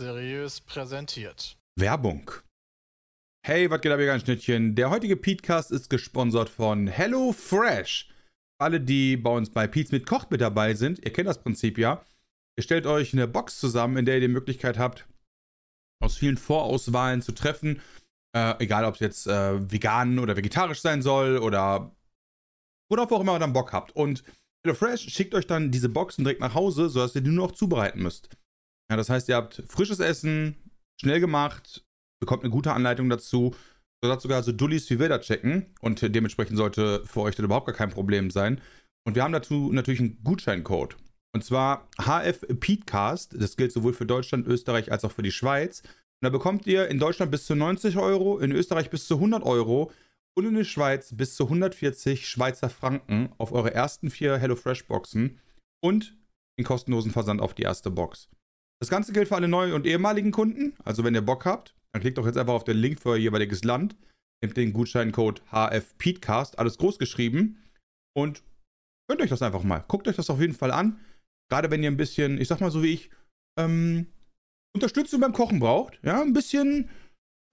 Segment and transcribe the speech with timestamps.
[0.00, 1.58] Seriös präsentiert.
[1.76, 2.30] Werbung.
[3.46, 4.74] Hey, was geht ab, ihr ganzen Schnittchen?
[4.74, 8.08] Der heutige Petecast ist gesponsert von Hello Fresh.
[8.58, 11.76] Alle, die bei uns bei Pete's mit Kocht mit dabei sind, ihr kennt das Prinzip
[11.76, 12.02] ja.
[12.56, 15.06] Ihr stellt euch eine Box zusammen, in der ihr die Möglichkeit habt,
[16.02, 17.82] aus vielen Vorauswahlen zu treffen.
[18.34, 21.94] Äh, egal, ob es jetzt äh, vegan oder vegetarisch sein soll oder
[22.90, 23.94] worauf auch immer ihr dann Bock habt.
[23.94, 24.24] Und
[24.64, 28.02] HelloFresh schickt euch dann diese Boxen direkt nach Hause, sodass ihr die nur noch zubereiten
[28.02, 28.30] müsst.
[28.90, 30.56] Ja, das heißt, ihr habt frisches Essen,
[31.00, 31.84] schnell gemacht,
[32.20, 33.54] bekommt eine gute Anleitung dazu,
[34.02, 37.66] sodass sogar so Dullis wie wir da checken und dementsprechend sollte für euch dann überhaupt
[37.66, 38.60] gar kein Problem sein.
[39.06, 40.96] Und wir haben dazu natürlich einen Gutscheincode.
[41.32, 43.40] Und zwar HFPeatcast.
[43.40, 45.82] Das gilt sowohl für Deutschland, Österreich als auch für die Schweiz.
[45.82, 49.44] Und da bekommt ihr in Deutschland bis zu 90 Euro, in Österreich bis zu 100
[49.44, 49.92] Euro
[50.34, 55.38] und in der Schweiz bis zu 140 Schweizer Franken auf eure ersten vier HelloFresh-Boxen
[55.80, 56.16] und
[56.58, 58.28] den kostenlosen Versand auf die erste Box.
[58.80, 60.74] Das Ganze gilt für alle neuen und ehemaligen Kunden.
[60.84, 63.16] Also wenn ihr Bock habt, dann klickt doch jetzt einfach auf den Link für euer
[63.16, 63.96] jeweiliges Land,
[64.42, 67.62] nehmt den Gutscheincode HFPeatcast, alles groß geschrieben
[68.16, 68.42] und
[69.08, 69.84] gönnt euch das einfach mal.
[69.86, 70.98] Guckt euch das auf jeden Fall an.
[71.50, 73.10] Gerade wenn ihr ein bisschen, ich sag mal so wie ich,
[73.58, 74.06] ähm,
[74.74, 76.88] Unterstützung beim Kochen braucht, ja, ein bisschen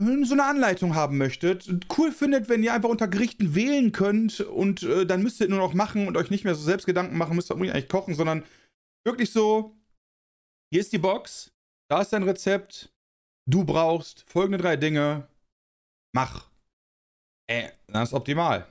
[0.02, 1.68] äh, so eine Anleitung haben möchtet,
[1.98, 5.58] cool findet, wenn ihr einfach unter Gerichten wählen könnt und äh, dann müsst ihr nur
[5.58, 8.14] noch machen und euch nicht mehr so selbst Gedanken machen müsst, ob ihr eigentlich kochen,
[8.14, 8.44] sondern
[9.04, 9.77] wirklich so,
[10.72, 11.52] hier ist die Box,
[11.90, 12.94] da ist dein Rezept,
[13.50, 15.28] du brauchst folgende drei Dinge,
[16.14, 16.50] mach.
[17.50, 18.68] Äh, das ist optimal.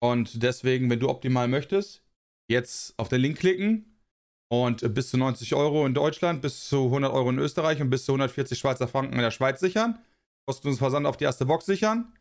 [0.00, 2.02] Und deswegen, wenn du optimal möchtest,
[2.50, 3.98] jetzt auf den Link klicken
[4.50, 8.04] und bis zu 90 Euro in Deutschland, bis zu 100 Euro in Österreich und bis
[8.04, 9.98] zu 140 Schweizer Franken in der Schweiz sichern.
[10.46, 12.12] Kostenlosen Versand auf die erste Box sichern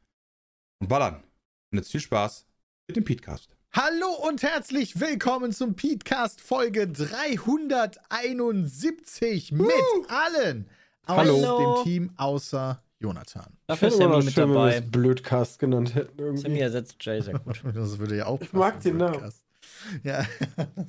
[0.80, 1.24] und ballern.
[1.72, 2.46] Und jetzt viel Spaß
[2.88, 3.58] mit dem Petecast.
[3.74, 9.72] Hallo und herzlich willkommen zum Petecast Folge 371 mit
[10.10, 10.68] allen
[11.06, 11.76] aus Hallo.
[11.78, 13.48] dem Team außer Jonathan.
[13.68, 14.80] Dafür ist Sammy mit schön, wenn wir dabei.
[14.82, 16.20] das Blödcast genannt hätten.
[16.20, 16.42] Irgendwie.
[16.42, 17.62] Sammy ersetzt Jay sehr gut.
[17.74, 18.42] Das würde ja auch.
[18.42, 19.32] Ich mag den Namen.
[20.04, 20.26] Ja.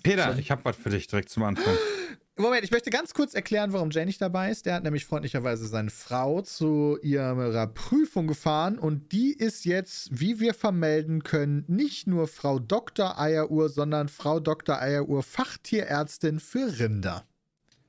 [0.02, 1.74] Peter, ich habe was für dich direkt zum Anfang.
[2.38, 4.64] Moment, ich möchte ganz kurz erklären, warum Jay nicht dabei ist.
[4.64, 10.40] Der hat nämlich freundlicherweise seine Frau zu ihrer Prüfung gefahren und die ist jetzt, wie
[10.40, 13.18] wir vermelden können, nicht nur Frau Dr.
[13.20, 14.80] Eieruhr, sondern Frau Dr.
[14.80, 17.24] Eieruhr Fachtierärztin für Rinder.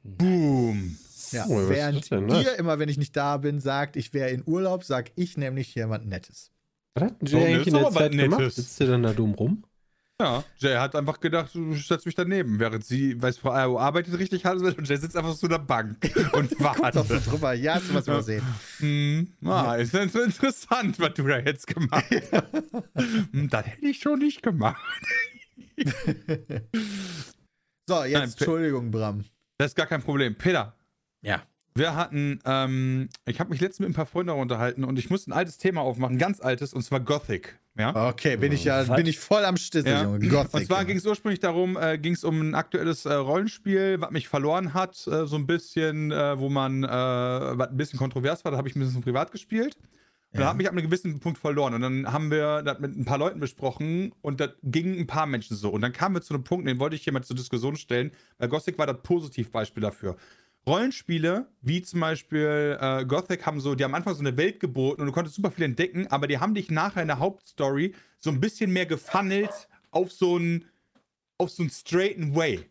[0.04, 0.98] Boom.
[1.32, 2.44] Ja, Oh, während denn, ne?
[2.44, 5.74] ihr immer, wenn ich nicht da bin, sagt, ich wäre in Urlaub, sag ich nämlich
[5.74, 6.52] jemand Nettes.
[6.96, 8.40] Was hat Jay eigentlich in der Zeit was gemacht?
[8.42, 8.56] Nettes.
[8.58, 9.64] Sitzt der dann da dumm rum?
[10.24, 14.18] Ja, Jay hat einfach gedacht, du setzt mich daneben, während sie, weiß Frau AO arbeitet
[14.18, 15.98] richtig hart und Jay sitzt einfach auf so einer Bank
[16.34, 17.26] und Guckt doch so wartet.
[17.30, 17.54] drüber.
[17.54, 18.44] Ja, hast du was übersehen.
[18.78, 23.32] Hm, ah, ist das interessant, was du da jetzt gemacht hast.
[23.32, 24.82] Hm, das hätte ich schon nicht gemacht.
[27.86, 29.26] So, jetzt Nein, Entschuldigung, Bram.
[29.58, 30.36] Das ist gar kein Problem.
[30.36, 30.74] Peter,
[31.22, 31.44] Ja.
[31.76, 35.10] Wir hatten, ähm, ich habe mich letztens mit ein paar Freunden darüber unterhalten und ich
[35.10, 37.58] musste ein altes Thema aufmachen, ganz altes, und zwar Gothic.
[37.76, 38.10] Ja?
[38.10, 38.96] Okay, bin ich ja, Was?
[38.96, 40.04] bin ich voll am Stissel, Ja.
[40.04, 40.28] Junge.
[40.28, 40.54] Gothic.
[40.54, 40.84] Und zwar ja.
[40.84, 44.74] ging es ursprünglich darum, äh, ging es um ein aktuelles äh, Rollenspiel, was mich verloren
[44.76, 48.58] hat, äh, so ein bisschen, äh, wo man, äh, was ein bisschen kontrovers war, da
[48.60, 49.76] habe ich ein bisschen privat gespielt.
[50.32, 50.50] Und da Ja.
[50.50, 51.76] hat mich ab einem gewissen Punkt verloren.
[51.76, 55.28] Und dann haben wir das mit ein paar Leuten besprochen und das ging ein paar
[55.28, 55.70] Menschen so.
[55.70, 58.12] Und dann kamen wir zu einem Punkt, den wollte ich hier mal zur Diskussion stellen,
[58.40, 60.16] weil Gothic war das Positivbeispiel dafür.
[60.66, 64.60] Rollenspiele, wie zum Beispiel äh, Gothic, haben so, die haben am Anfang so eine Welt
[64.60, 67.94] geboten und du konntest super viel entdecken, aber die haben dich nachher in der Hauptstory
[68.20, 70.66] so ein bisschen mehr gefunnelt auf so einen
[71.38, 72.70] auf so einen straighten Way.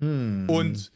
[0.00, 0.48] Hm.
[0.48, 0.90] Und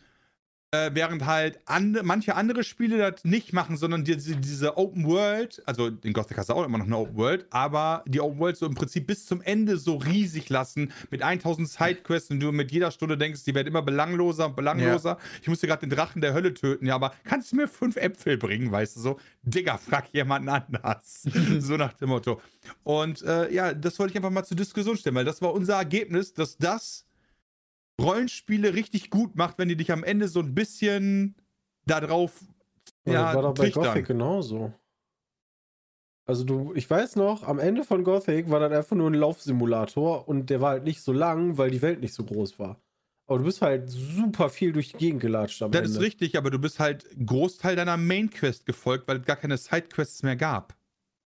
[0.72, 5.04] äh, während halt ande, manche andere Spiele das nicht machen, sondern die, die, diese Open
[5.04, 8.38] World, also in Gothic hast du auch immer noch eine Open World, aber die Open
[8.38, 12.52] World so im Prinzip bis zum Ende so riesig lassen mit 1000 Sidequests und du
[12.52, 15.18] mit jeder Stunde denkst, die werden immer belangloser und belangloser.
[15.42, 18.38] Ich musste gerade den Drachen der Hölle töten, ja, aber kannst du mir fünf Äpfel
[18.38, 19.20] bringen, weißt du so?
[19.42, 21.28] Digga, frag jemanden anders.
[21.58, 22.40] so nach dem Motto.
[22.82, 25.74] Und äh, ja, das wollte ich einfach mal zur Diskussion stellen, weil das war unser
[25.74, 27.04] Ergebnis, dass das
[28.00, 31.34] Rollenspiele richtig gut macht, wenn die dich am Ende so ein bisschen
[31.86, 32.32] da drauf
[33.04, 33.84] Ja, das war doch bei trichtern.
[33.84, 34.72] Gothic genauso.
[36.24, 40.28] Also du, ich weiß noch, am Ende von Gothic war das einfach nur ein Laufsimulator
[40.28, 42.80] und der war halt nicht so lang, weil die Welt nicht so groß war.
[43.26, 45.92] Aber du bist halt super viel durch die Gegend gelatscht am Das Ende.
[45.92, 50.22] ist richtig, aber du bist halt Großteil deiner Main-Quest gefolgt, weil es gar keine Sidequests
[50.22, 50.76] mehr gab.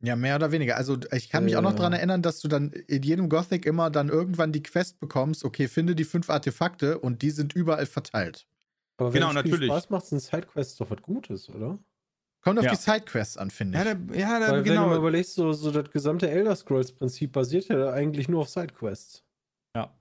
[0.04, 0.76] Ja, mehr oder weniger.
[0.76, 1.76] Also ich kann mich auch noch Äh.
[1.76, 5.69] daran erinnern, dass du dann in jedem Gothic immer dann irgendwann die Quest bekommst, okay,
[5.69, 8.46] finde die fünf Artefakte und die sind überall verteilt.
[8.96, 9.70] Aber Genau, wenn ein Spiel natürlich.
[9.70, 11.78] Spaß macht, sind Sidequests doch was Gutes, oder?
[12.40, 12.72] Kommt auf Ja.
[12.72, 13.84] die Sidequests an, finde ich.
[13.84, 14.96] Ja, da, ja, da, Weil wenn du mal genau.
[14.99, 19.22] überlegst, so, so das gesamte Elder Scrolls-Prinzip basiert ja eigentlich nur auf Sidequests.
[19.76, 19.94] Ja.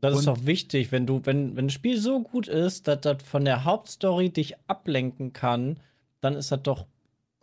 [0.00, 3.00] Das Und- ist doch wichtig, wenn du, wenn, wenn das Spiel so gut ist, dass
[3.02, 5.78] das von der Hauptstory dich ablenken kann,
[6.20, 6.86] dann ist das doch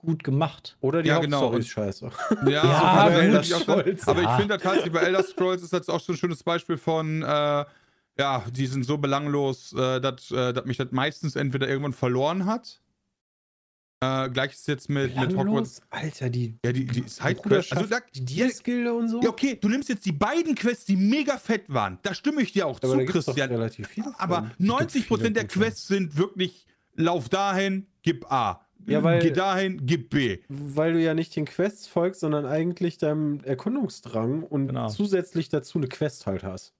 [0.01, 0.78] gut gemacht.
[0.81, 2.10] Oder die Ja, genau, ist scheiße.
[2.46, 3.81] Ja, Ja, so kann man gut, natürlich auch sagen.
[3.84, 4.07] Scholz.
[4.07, 4.31] aber Ja.
[4.36, 7.25] ich finde tatsächlich bei Elder Scrolls ist das auch so ein schönes Beispiel von, äh,
[7.25, 12.46] ja, die sind so belanglos, äh, dass äh, dass mich das meistens entweder irgendwann verloren
[12.46, 12.81] hat.
[14.01, 15.81] Äh, Gleiches jetzt mit, mit Hogwarts.
[15.90, 17.74] Alter, die Ja, die, die Sidequests.
[17.74, 19.22] Also, da, die Dias-Gilde und so.
[19.22, 22.00] ja, okay, du nimmst jetzt die beiden Quests, die mega fett waren.
[22.04, 23.50] Da stimme ich dir auch aber zu, Christian.
[23.50, 24.13] relativ viele.
[24.18, 24.68] Aber von.
[24.68, 26.66] 90% der Quests sind wirklich,
[26.96, 28.66] lauf dahin, gib A.
[28.86, 30.40] Ja, weil- Geh dahin, gib B.
[30.48, 34.90] Weil du ja nicht den Quests folgst, sondern eigentlich deinem Erkundungsdrang und Genau.
[34.90, 36.74] zusätzlich dazu eine Quest halt hast.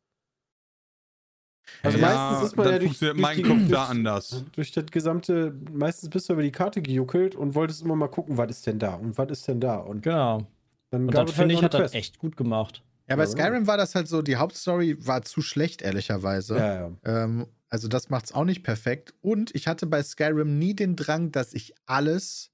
[1.84, 4.44] Also ja, meistens ist man dann ja durch, durch mein die- Kopf durch, da anders.
[4.54, 8.38] durch das gesamte, meistens bist du über die Karte gejuckelt und wolltest immer mal gucken,
[8.38, 9.78] was ist denn da und was ist denn da.
[9.78, 10.48] Und Genau.
[10.90, 12.82] dann Und gab das es finde halt ich, hat das echt gut gemacht.
[13.08, 16.58] Ja, bei Ja, Skyrim war das halt so, die Hauptstory war zu schlecht, ehrlicherweise.
[16.58, 16.92] Ja, ja.
[17.24, 19.14] Ähm, also das macht's auch nicht perfekt.
[19.22, 22.52] Und ich hatte bei Skyrim nie den Drang, dass ich alles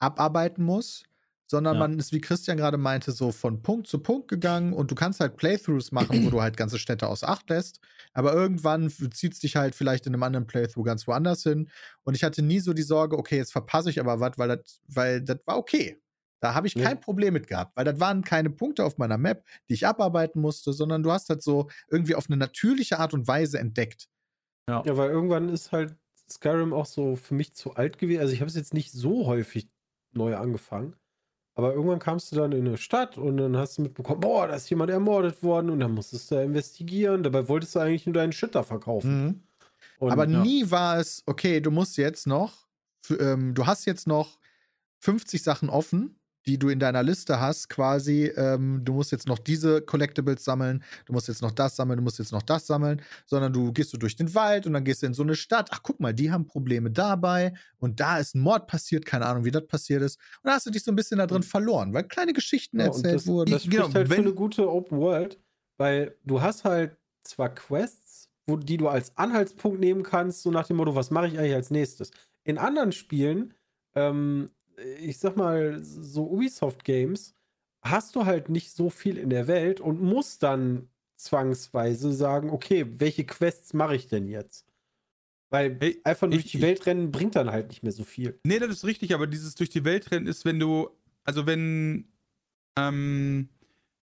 [0.00, 1.04] abarbeiten muss,
[1.46, 1.78] sondern Ja.
[1.78, 5.20] man ist, wie Christian gerade meinte, so von Punkt zu Punkt gegangen und du kannst
[5.20, 7.80] halt Playthroughs machen, wo du halt ganze Städte aus Acht lässt.
[8.14, 11.70] Aber irgendwann zieht es dich halt vielleicht in einem anderen Playthrough ganz woanders hin.
[12.04, 14.80] Und ich hatte nie so die Sorge, okay, jetzt verpasse ich aber was, weil das,
[14.88, 16.00] weil das war okay.
[16.40, 16.90] Da habe ich Ja.
[16.90, 20.40] kein Problem mit gehabt, weil das waren keine Punkte auf meiner Map, die ich abarbeiten
[20.40, 24.08] musste, sondern du hast halt so irgendwie auf eine natürliche Art und Weise entdeckt.
[24.68, 25.96] Ja, weil irgendwann ist halt
[26.30, 28.20] Skyrim auch so für mich zu alt gewesen.
[28.20, 29.68] Also ich habe es jetzt nicht so häufig
[30.12, 30.94] neu angefangen.
[31.54, 34.54] Aber irgendwann kamst du dann in eine Stadt und dann hast du mitbekommen, boah, da
[34.54, 37.22] ist jemand ermordet worden und dann musstest du da investigieren.
[37.22, 39.42] Dabei wolltest du eigentlich nur deinen Shitter verkaufen.
[39.98, 40.40] Und, Aber ja.
[40.40, 42.68] nie war es, okay, du musst jetzt noch,
[43.02, 44.38] für, ähm, du hast jetzt noch
[45.00, 49.38] 50 Sachen offen, die du in deiner Liste hast, quasi, ähm, du musst jetzt noch
[49.38, 53.02] diese Collectibles sammeln, du musst jetzt noch das sammeln, du musst jetzt noch das sammeln,
[53.26, 55.68] sondern du gehst du durch den Wald und dann gehst du in so eine Stadt,
[55.72, 59.44] ach guck mal, die haben Probleme dabei und da ist ein Mord passiert, keine Ahnung,
[59.44, 60.18] wie das passiert ist.
[60.42, 62.86] Und da hast du dich so ein bisschen da drin verloren, weil kleine Geschichten Ja,
[62.86, 63.50] und erzählt das, wurden.
[63.50, 65.38] Das Genau, halt für eine gute Open World,
[65.76, 70.66] weil du hast halt zwar Quests, wo, die du als Anhaltspunkt nehmen kannst, so nach
[70.66, 72.10] dem Motto, was mache ich eigentlich als nächstes.
[72.44, 73.54] In anderen Spielen,
[73.94, 74.50] ähm,
[75.00, 77.34] ich sag mal, so Ubisoft-Games,
[77.82, 82.86] hast du halt nicht so viel in der Welt und musst dann zwangsweise sagen, okay,
[82.98, 84.66] welche Quests mache ich denn jetzt?
[85.50, 88.38] Weil Hey, einfach durch ich- die Welt rennen bringt dann halt nicht mehr so viel.
[88.44, 90.88] Nee, das ist richtig, aber dieses durch die Welt rennen ist, wenn du,
[91.24, 92.06] also wenn,
[92.78, 93.48] ähm,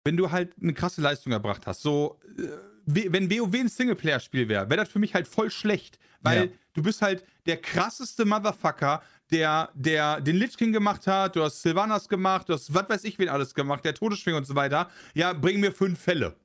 [0.05, 1.81] wenn du halt eine krasse Leistung erbracht hast.
[1.81, 2.43] So, äh,
[2.85, 6.51] we- wenn WoW ein Singleplayer-Spiel wäre, wäre das für mich halt voll schlecht, weil Ja.
[6.73, 9.01] du bist halt der krasseste Motherfucker,
[9.31, 13.03] der, der den Lich King gemacht hat, du hast Sylvanas gemacht, du hast was weiß
[13.05, 14.89] ich wen alles gemacht, der Todesschwing und so weiter.
[15.13, 16.35] Ja, bring mir fünf Fälle.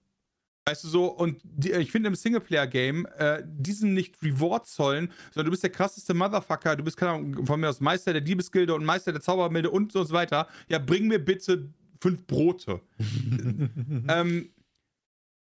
[0.69, 5.45] Weißt du so, und die, ich finde im Singleplayer-Game äh, diesen nicht Reward zollen, sondern
[5.47, 8.75] du bist der krasseste Motherfucker, du bist, keine Ahnung, von mir aus Meister der Diebesgilde
[8.75, 10.49] und Meister der Zaubermilde und so weiter.
[10.69, 11.69] Ja, bring mir bitte
[12.01, 12.81] fünf Brote.
[14.09, 14.51] ähm,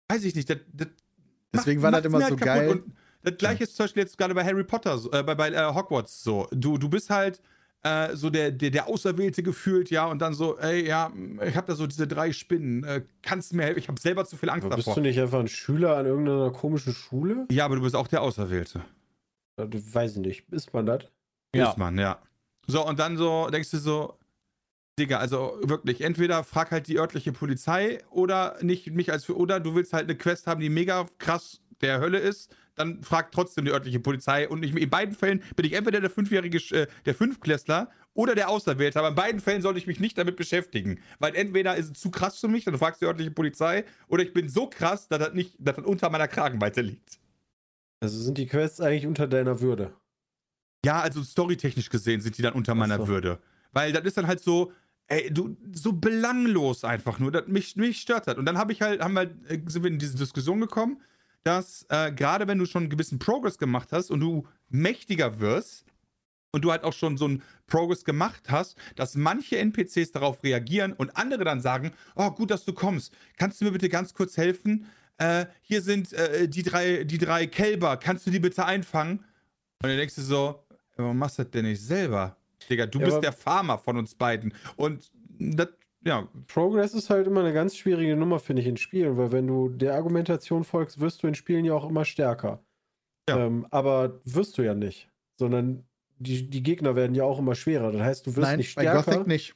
[0.10, 0.88] weiß ich nicht, das, das
[1.54, 2.46] Deswegen macht- war das immer so halt kaputt.
[2.46, 2.70] geil.
[2.72, 5.74] Und das gleiche ist zum Beispiel jetzt gerade bei Harry Potter, äh, bei, bei äh,
[5.74, 6.48] Hogwarts so.
[6.52, 7.42] Du, du bist halt
[7.84, 11.12] äh, so der, der, der Auserwählte gefühlt, ja, und dann so, ey, ja,
[11.46, 13.80] ich habe da so diese drei Spinnen, äh, kannst du mir helfen?
[13.80, 15.02] Ich habe selber zu viel Angst Aber bist davor.
[15.02, 17.46] du nicht einfach ein Schüler an irgendeiner komischen Schule?
[17.52, 18.84] Ja, aber du bist auch der Auserwählte.
[19.60, 20.46] Ja, du- Weiß ich nicht.
[20.52, 21.04] Ist man das?
[21.56, 21.70] Ja.
[21.72, 22.22] Ist man, ja.
[22.68, 24.18] So, und dann so, denkst du so,
[24.98, 29.60] Digga, also wirklich, entweder frag halt die örtliche Polizei oder nicht mich als für, oder
[29.60, 33.66] du willst halt eine Quest haben, die mega krass der Hölle ist, dann frag trotzdem
[33.66, 37.16] die örtliche Polizei und ich, in beiden Fällen bin ich entweder der fünfjährige, äh, der
[37.16, 41.36] Fünfklässler oder der Auserwählte, aber in beiden Fällen sollte ich mich nicht damit beschäftigen, weil
[41.36, 44.34] entweder ist es zu krass für mich, dann fragst du die örtliche Polizei, oder ich
[44.34, 47.20] bin so krass, dass das nicht, dass das unter meiner Kragenweite liegt.
[48.02, 49.94] Also sind die Quests eigentlich unter deiner Würde?
[50.86, 53.08] Ja, also storytechnisch gesehen sind die dann unter meiner so.
[53.08, 53.40] Würde.
[53.72, 54.74] Weil das ist dann halt so,
[55.08, 57.32] ey, du, so belanglos einfach nur.
[57.32, 58.38] Das, mich, mich stört das.
[58.38, 61.02] Und dann hab ich halt, haben wir, äh, sind wir in diese Diskussion gekommen,
[61.44, 65.86] dass äh, gerade wenn du schon einen gewissen Progress gemacht hast und du mächtiger wirst
[66.52, 70.94] und du halt auch schon so einen Progress gemacht hast, dass manche NPCs darauf reagieren
[70.94, 73.14] und andere dann sagen, oh, gut, dass du kommst.
[73.38, 74.86] Kannst du mir bitte ganz kurz helfen?
[75.18, 77.98] Äh, hier sind äh, die, drei, die drei Kälber.
[77.98, 79.20] Kannst du die bitte einfangen?
[79.82, 80.64] Und dann denkst du so,
[80.96, 82.38] warum machst du das denn nicht selber?
[82.70, 84.54] Digga, du Ja, bist der Farmer von uns beiden.
[84.76, 85.68] Und das,
[86.06, 89.48] ja, Progress ist halt immer eine ganz schwierige Nummer, finde ich, in Spielen, weil wenn
[89.48, 92.64] du der Argumentation folgst, wirst du in Spielen ja auch immer stärker.
[93.30, 93.46] Ja.
[93.46, 95.86] Ähm, aber wirst du ja nicht, sondern
[96.18, 97.92] die, die Gegner werden ja auch immer schwerer.
[97.92, 99.12] Das heißt, du wirst Nein, nicht bei stärker.
[99.12, 99.56] Gothic nicht.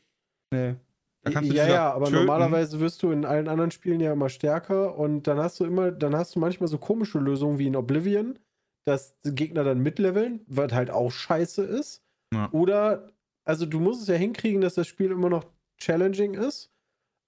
[0.52, 0.76] das
[1.24, 2.20] Da kannst du ja, ja, aber töten.
[2.20, 5.92] normalerweise wirst du in allen anderen Spielen ja immer stärker und dann hast du immer,
[5.92, 8.40] dann hast du manchmal so komische Lösungen wie in Oblivion,
[8.86, 12.04] dass die Gegner dann mitleveln, was halt auch scheiße ist.
[12.34, 12.50] Ja.
[12.54, 13.12] Oder,
[13.44, 15.46] also du musst es ja hinkriegen, dass das Spiel immer noch
[15.78, 16.72] challenging ist,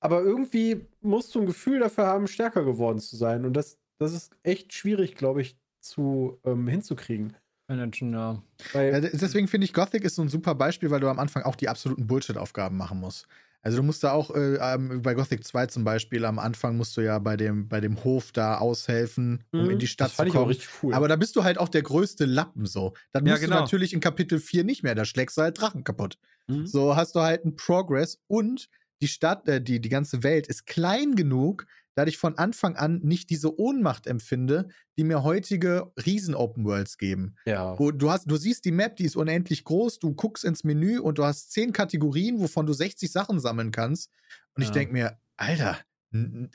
[0.01, 4.13] aber irgendwie musst du ein Gefühl dafür haben, stärker geworden zu sein und das, das
[4.13, 7.38] ist echt schwierig, glaube ich, zu ähm, hinzukriegen.
[7.68, 8.44] Managen, ja.
[8.72, 11.44] Weil, Ja, deswegen finde ich Gothic ist so ein super Beispiel, weil du am Anfang
[11.44, 13.27] auch die absoluten Bullshit-Aufgaben machen musst.
[13.62, 16.96] Also du musst da auch äh, ähm, bei Gothic 2 zum Beispiel am Anfang musst
[16.96, 20.15] du ja bei dem, bei dem Hof da aushelfen, um Mhm, in die Stadt das
[20.15, 20.50] fand zu ich auch kommen.
[20.50, 20.94] richtig cool.
[20.94, 22.94] Aber da bist du halt auch der größte Lappen so.
[23.12, 23.56] Dann Ja, musst genau.
[23.56, 26.18] du natürlich in Kapitel 4 nicht mehr, da schlägst du halt Drachen kaputt.
[26.50, 26.65] Mhm.
[26.65, 28.70] So hast du halt einen Progress und
[29.01, 31.65] die Stadt, äh, die, die ganze Welt ist klein genug,
[31.96, 37.36] dass ich von Anfang an nicht diese Ohnmacht empfinde, die mir heutige Riesen-Open Worlds geben.
[37.46, 37.79] ja.
[37.79, 41.00] Wo du hast, du siehst die Map, die ist unendlich groß, du guckst ins Menü
[41.00, 44.12] und du hast zehn Kategorien, wovon du 60 Sachen sammeln kannst.
[44.56, 44.74] Und ich Ja.
[44.74, 45.79] denke mir, Alter,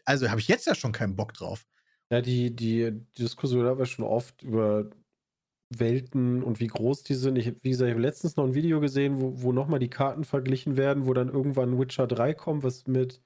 [0.05, 1.67] also habe ich jetzt ja schon keinen Bock drauf.
[2.11, 4.91] Ja, die, die Diskussion haben wir schon oft über
[5.71, 7.37] Welten und wie groß die sind.
[7.37, 10.25] Ich, wie gesagt, ich habe letztens noch ein Video gesehen, wo, wo nochmal die Karten
[10.25, 13.23] verglichen werden, wo dann irgendwann Witcher 3 kommt, was mit,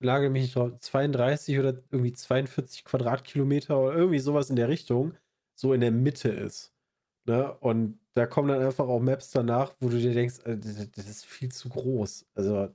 [0.00, 5.14] lage mich nicht drauf, 32 oder irgendwie 42 Quadratkilometer oder irgendwie sowas in der Richtung,
[5.54, 6.72] so in der Mitte ist.
[7.26, 7.52] Ne?
[7.58, 11.26] Und da kommen dann einfach auch Maps danach, wo du dir denkst, äh, das ist
[11.26, 12.26] viel zu groß.
[12.34, 12.70] Also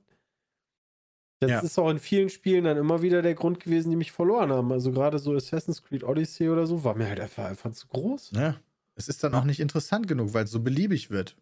[1.40, 1.60] das Ja.
[1.60, 4.72] ist auch in vielen Spielen dann immer wieder der Grund gewesen, die mich verloren haben.
[4.72, 8.32] Also gerade so Assassin's Creed Odyssey oder so, war mir halt einfach, einfach zu groß.
[8.34, 8.56] Ja.
[8.94, 11.36] Es ist dann auch nicht interessant genug, weil es so beliebig wird.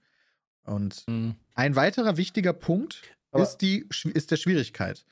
[0.64, 1.34] Und Mhm.
[1.54, 5.04] ein weiterer wichtiger Punkt Aber- ist, die, ist der Schwierigkeit.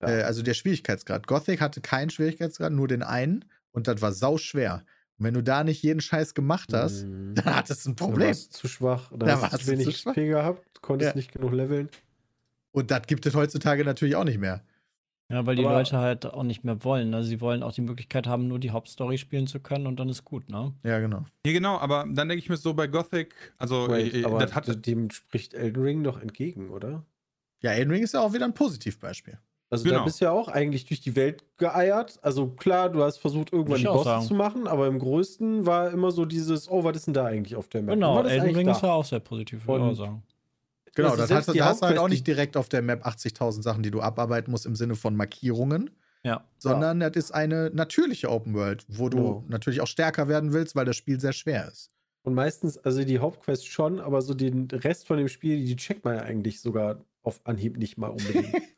[0.00, 0.08] Ja.
[0.08, 1.26] Äh, also der Schwierigkeitsgrad.
[1.26, 3.44] Gothic hatte keinen Schwierigkeitsgrad, nur den einen.
[3.72, 4.84] Und das war sau schwer.
[5.18, 7.34] Und wenn du da nicht jeden Scheiß gemacht hast, Mhm.
[7.44, 8.28] dann hattest du ein Dann Problem.
[8.28, 10.12] warst du zu schwach, dann Da hast du du zu wenig zu schwach.
[10.14, 11.16] XP gehabt, konntest Ja.
[11.16, 11.90] nicht genug leveln.
[12.72, 14.62] Und das gibt es heutzutage natürlich auch nicht mehr.
[15.32, 17.14] Ja, weil die Aber- Leute halt auch nicht mehr wollen.
[17.14, 20.08] Also sie wollen auch die Möglichkeit haben, nur die Hauptstory spielen zu können und dann
[20.08, 20.74] ist gut, ne?
[20.82, 21.24] Ja, genau.
[21.46, 24.54] Ja, genau, aber dann denke ich mir so bei Gothic, also Wait, äh, aber das
[24.56, 27.04] hat, dem spricht Elden Ring doch entgegen, oder?
[27.62, 29.38] Ja, Elden Ring ist ja auch wieder ein Positivbeispiel.
[29.72, 29.98] Also Genau.
[29.98, 32.18] da bist du ja auch eigentlich durch die Welt geeiert.
[32.22, 36.10] Also klar, du hast versucht, irgendwann die Bosse zu machen, aber im größten war immer
[36.10, 37.94] so dieses, oh, was ist denn da eigentlich auf der Map?
[37.94, 38.72] Genau, Elden eigentlich Ring da?
[38.72, 40.22] ist ja auch sehr positiv, würde ich auch sagen.
[40.94, 43.62] Genau, Also das die da hast du halt auch nicht direkt auf der Map 80.000
[43.62, 45.90] Sachen, die du abarbeiten musst im Sinne von Markierungen,
[46.24, 46.44] Ja.
[46.58, 49.44] sondern das ist eine natürliche Open World, wo du Genau.
[49.48, 51.90] natürlich auch stärker werden willst, weil das Spiel sehr schwer ist.
[52.22, 56.04] Und meistens, also die Hauptquest schon, aber so den Rest von dem Spiel, die checkt
[56.04, 58.54] man ja eigentlich sogar auf Anhieb nicht mal unbedingt.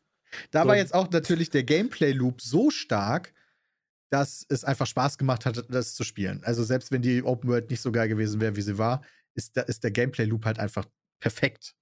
[0.50, 0.68] Da So.
[0.68, 3.34] war jetzt auch natürlich der Gameplay-Loop so stark,
[4.10, 6.40] dass es einfach Spaß gemacht hat, das zu spielen.
[6.44, 9.02] Also selbst wenn die Open World nicht so geil gewesen wäre, wie sie war,
[9.34, 10.86] ist, da, ist der Gameplay-Loop halt einfach
[11.20, 11.74] perfekt.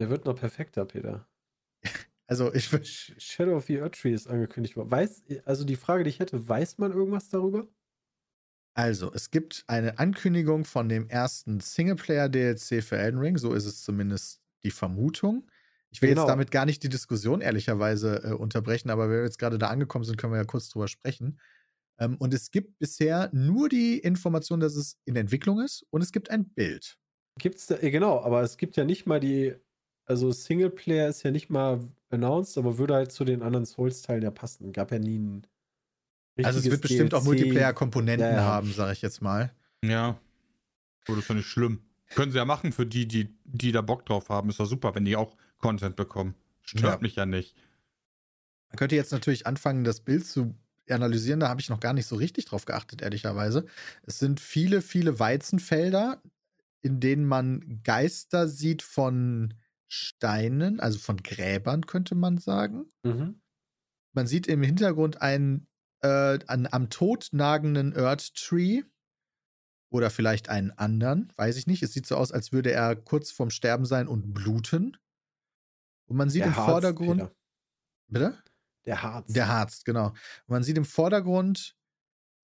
[0.00, 1.28] Der wird noch perfekter, Peter.
[2.26, 2.70] Also ich
[3.18, 4.90] Shadow of the Earth Tree ist angekündigt worden.
[4.90, 7.68] Weiß, also die Frage, die ich hätte, weiß man irgendwas darüber?
[8.76, 13.82] Also, es gibt eine Ankündigung von dem ersten Singleplayer-DLC für Elden Ring, so ist es
[13.84, 15.48] zumindest die Vermutung.
[15.92, 16.22] Ich will Genau.
[16.22, 19.68] jetzt damit gar nicht die Diskussion ehrlicherweise äh, unterbrechen, aber wenn wir jetzt gerade da
[19.68, 21.38] angekommen sind, können wir ja kurz drüber sprechen.
[22.00, 26.10] Ähm, und es gibt bisher nur die Information, dass es in Entwicklung ist und es
[26.10, 26.98] gibt ein Bild.
[27.38, 29.54] Gibt's da, genau, aber es gibt ja nicht mal die,
[30.06, 31.80] also Singleplayer ist ja nicht mal
[32.10, 34.72] announced, aber würde halt zu den anderen Souls-Teilen ja passen.
[34.72, 35.46] Gab ja nie ein
[36.42, 37.24] Also es wird bestimmt auch.
[37.24, 38.42] Multiplayer-Komponenten Ja, ja.
[38.42, 39.52] haben, sage ich jetzt mal.
[39.84, 40.18] ja,
[41.08, 41.80] oh, das ist ja nicht schlimm.
[42.14, 44.48] Können sie ja machen für die, die, die da Bock drauf haben.
[44.50, 46.34] Ist doch super, wenn die auch Content bekommen.
[46.62, 46.98] Stört Ja.
[47.00, 47.56] mich ja nicht.
[48.68, 50.54] Man könnte jetzt natürlich anfangen, das Bild zu
[50.88, 51.40] analysieren.
[51.40, 53.64] Da habe ich noch gar nicht so richtig drauf geachtet, ehrlicherweise.
[54.02, 56.20] Es sind viele, viele Weizenfelder,
[56.82, 59.54] in denen man Geister sieht von
[59.94, 62.86] Steinen, also von Gräbern, könnte man sagen.
[63.04, 63.40] Mhm.
[64.14, 65.66] Man sieht im Hintergrund einen
[66.02, 68.82] äh, an, am Tod nagenden Earth Tree.
[69.90, 71.82] Oder vielleicht einen anderen, weiß ich nicht.
[71.84, 74.96] Es sieht so aus, als würde er kurz vorm Sterben sein und bluten.
[76.06, 77.20] Und man sieht Der im Harz, Vordergrund.
[77.20, 77.34] Peter.
[78.08, 78.38] Bitte?
[78.86, 79.32] Der Harz.
[79.32, 80.08] Der Harz, genau.
[80.08, 81.76] Und man sieht im Vordergrund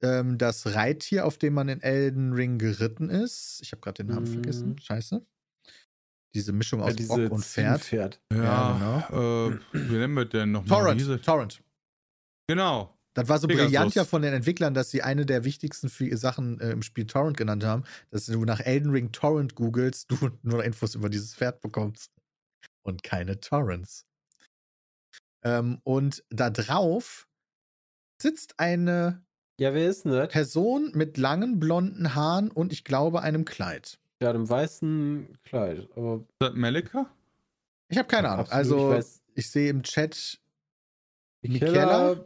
[0.02, 3.60] ähm, das Reittier, auf dem man in Elden Ring geritten ist.
[3.62, 4.32] Ich habe gerade den Namen Mhm.
[4.34, 4.78] vergessen.
[4.78, 5.26] Scheiße.
[6.34, 7.82] Diese Mischung Ja, aus diese Bock und Pferd.
[7.82, 8.20] Zinnpferd.
[8.32, 10.80] Ja, äh, wie nennen wir denn nochmal?
[10.82, 11.00] Torrent.
[11.00, 11.20] Diese?
[11.20, 11.62] Torrent.
[12.48, 12.96] Genau.
[13.14, 13.66] Das war so Pegasus.
[13.70, 17.36] brillant ja von den Entwicklern, dass sie eine der wichtigsten Sachen äh, im Spiel Torrent
[17.36, 21.60] genannt haben, dass du nach Elden Ring Torrent googelst, du nur Infos über dieses Pferd
[21.60, 22.12] bekommst.
[22.82, 24.06] Und keine Torrents.
[25.44, 27.28] Ähm, und da drauf
[28.22, 29.24] sitzt eine
[29.60, 30.28] Ja, wer ist denn das?
[30.28, 33.99] Person mit langen blonden Haaren und ich glaube einem Kleid.
[34.22, 35.88] Ja, einem weißen Kleid.
[35.96, 37.10] Aber Ist das Melika?
[37.88, 38.46] Ich habe keine Ahnung.
[38.46, 38.98] Absolut, Also,
[39.34, 40.38] ich ich sehe im Chat
[41.42, 42.24] Michaela?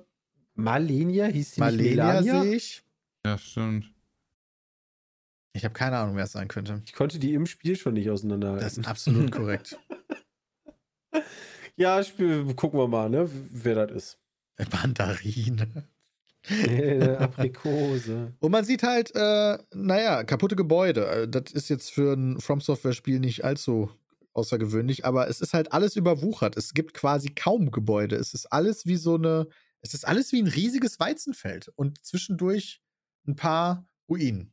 [0.55, 2.85] Malenia hieß sie Malenia sehe ich.
[3.25, 3.93] Ja, stimmt.
[5.53, 6.83] Ich habe keine Ahnung, wer es sein könnte.
[6.85, 8.65] Ich konnte die im Spiel schon nicht auseinanderhalten.
[8.65, 9.79] Das ist absolut korrekt.
[11.77, 14.19] ja, Spiel, gucken wir mal, ne, wer das
[14.59, 14.73] ist.
[14.73, 15.89] Mandarine.
[17.19, 18.33] Aprikose.
[18.41, 21.07] Und man sieht halt, äh, naja, kaputte Gebäude.
[21.07, 23.91] Äh, Das ist jetzt für ein From Software-Spiel nicht allzu
[24.35, 26.57] außergewöhnlich, aber es ist halt alles überwuchert.
[26.57, 28.17] Es gibt quasi kaum Gebäude.
[28.17, 29.47] Es ist alles wie so eine,
[29.81, 32.83] es ist alles wie ein riesiges Weizenfeld und zwischendurch
[33.27, 34.53] ein paar Ruinen.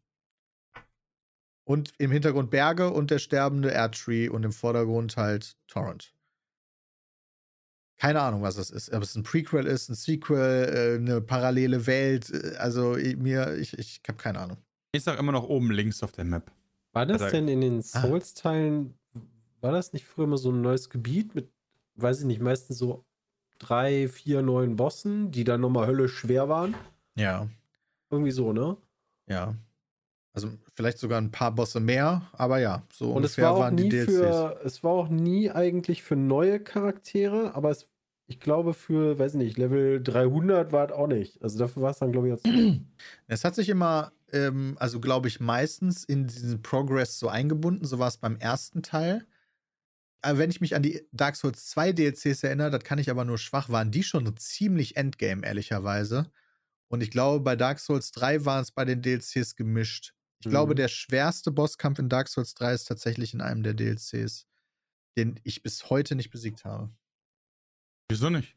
[1.63, 6.13] Und im Hintergrund Berge und der sterbende Erdtree und im Vordergrund halt Torrent.
[8.01, 8.91] Keine Ahnung, was das ist.
[8.93, 12.31] Ob es ein Prequel ist, ein Sequel, äh, eine parallele Welt.
[12.31, 14.57] äh, Also mir, ich, ich habe keine Ahnung.
[14.91, 16.51] Ich sag immer noch oben links auf der Map.
[16.93, 17.81] War das Oder- denn in den Ah.
[18.01, 18.95] Souls-Teilen,
[19.61, 21.51] war das nicht früher immer so ein neues Gebiet mit,
[21.95, 23.05] weiß ich nicht, meistens so
[23.59, 26.73] drei, vier neuen Bossen, die dann nochmal höllisch schwer waren?
[27.15, 27.47] Ja,
[28.09, 28.77] Irgendwie so, ne?
[29.27, 29.53] ja.
[30.33, 33.59] Also vielleicht sogar ein paar Bosse mehr, aber ja, so Und es ungefähr war auch
[33.59, 34.11] waren die nie DLCs.
[34.15, 37.85] für, es war auch nie eigentlich für neue Charaktere, aber es,
[38.31, 41.41] ich glaube für, weiß nicht, Level 300 war es auch nicht.
[41.43, 42.45] Also dafür war es dann, glaube ich, jetzt.
[43.27, 47.85] Es hat sich immer, ähm, also glaube ich, meistens in diesen Progress so eingebunden.
[47.85, 49.25] So war es beim ersten Teil.
[50.21, 53.25] Aber wenn ich mich an die Dark Souls 2 DLCs erinnere, das kann ich aber
[53.25, 56.31] nur schwach, waren die schon ziemlich Endgame, ehrlicherweise.
[56.89, 60.13] Und ich glaube, bei Dark Souls 3 waren es bei den DLCs gemischt.
[60.41, 60.77] Ich glaube, Mhm.
[60.77, 64.45] der schwerste Bosskampf in Dark Souls 3 ist tatsächlich in einem der DLCs,
[65.17, 66.91] den ich bis heute nicht besiegt habe.
[68.11, 68.55] Wieso nicht?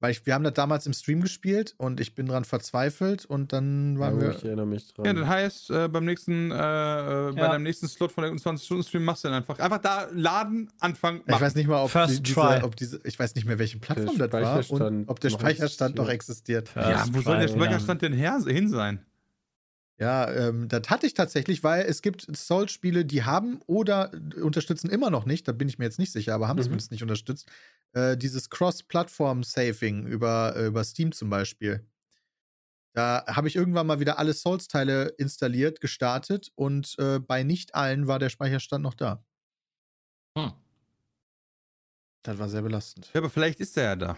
[0.00, 3.52] Weil ich, wir haben das damals im Stream gespielt und ich bin dran verzweifelt und
[3.52, 4.30] dann waren Ja, wir.
[4.30, 5.06] ich erinnere mich dran.
[5.06, 7.48] Ja, das heißt, äh, beim nächsten, äh, äh, bei Ja.
[7.48, 9.58] deinem nächsten Slot von der 20-Stunden-Stream machst du dann einfach.
[9.58, 12.52] Einfach da laden, anfangen, Ich weiß nicht mal, ob, First die, try.
[12.54, 15.18] diese, ob diese, ich weiß nicht mehr, welche Plattform Der das war und Speicherstand ob
[15.18, 16.70] der Speicherstand noch existiert.
[16.76, 19.04] Ja, wo soll der Speicherstand denn her, hin sein?
[20.00, 25.10] Ja, ähm, das hatte ich tatsächlich, weil es gibt Souls-Spiele, die haben oder unterstützen immer
[25.10, 26.62] noch nicht, da bin ich mir jetzt nicht sicher, aber haben Mhm.
[26.62, 27.50] zumindest nicht unterstützt,
[27.94, 31.84] äh, dieses Cross-Plattform-Saving über, äh, über Steam zum Beispiel.
[32.94, 38.06] Da habe ich irgendwann mal wieder alle Souls-Teile installiert, gestartet und äh, bei nicht allen
[38.08, 39.24] war der Speicherstand noch da.
[40.36, 40.48] Hm.
[42.22, 43.10] Das war sehr belastend.
[43.14, 44.16] Ja, aber vielleicht ist der ja da.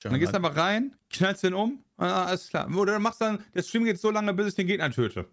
[0.00, 2.68] Tja, dann gehst du einfach rein, knallst den um, ah, alles klar.
[2.76, 5.26] Oder machst dann, der Stream geht so lange, bis ich den Gegner töte.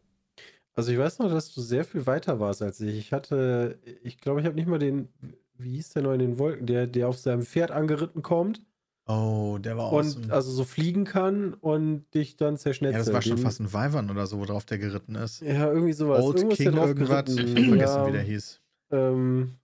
[0.74, 2.98] Also ich weiß noch, dass du sehr viel weiter warst als ich.
[2.98, 5.10] Ich hatte, ich glaube, ich habe nicht mal den,
[5.58, 8.62] wie hieß der noch in den Wolken, der, der auf seinem Pferd angeritten kommt
[9.08, 10.32] Oh, der war und awesome.
[10.32, 12.94] also so fliegen kann und dich dann zerschnetzelt.
[12.94, 15.42] ja, das war schon Den- fast ein Wyvern oder so, worauf der geritten ist.
[15.42, 16.24] Ja, irgendwie sowas.
[16.24, 17.20] Old Irgendwas King irgendwas.
[17.30, 17.58] Ich geritten.
[17.58, 18.62] hab vergessen, ja, wie der hieß.
[18.92, 19.56] Ähm,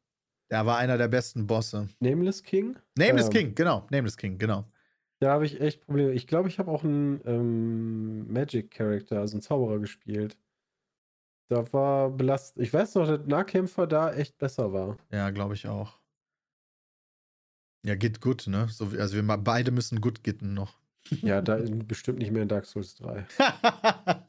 [0.50, 1.88] Der war einer der besten Bosse.
[2.00, 2.78] Nameless King?
[2.98, 3.86] Nameless Ähm, King, genau.
[3.92, 4.66] Nameless King, genau.
[5.20, 6.12] Da habe ich echt Probleme.
[6.12, 10.38] Ich glaube, ich habe auch einen ähm, Magic Character, also einen Zauberer gespielt.
[11.50, 12.66] Da war belastend.
[12.66, 14.98] Ich weiß noch, dass Nahkämpfer da echt besser war.
[15.12, 16.00] Ja, glaube ich auch.
[17.84, 18.68] Ja, geht gut, ne?
[18.70, 20.78] So, also wir mal, beide müssen gut gitten noch.
[21.22, 23.26] Ja, da bestimmt nicht mehr in Dark Souls 3.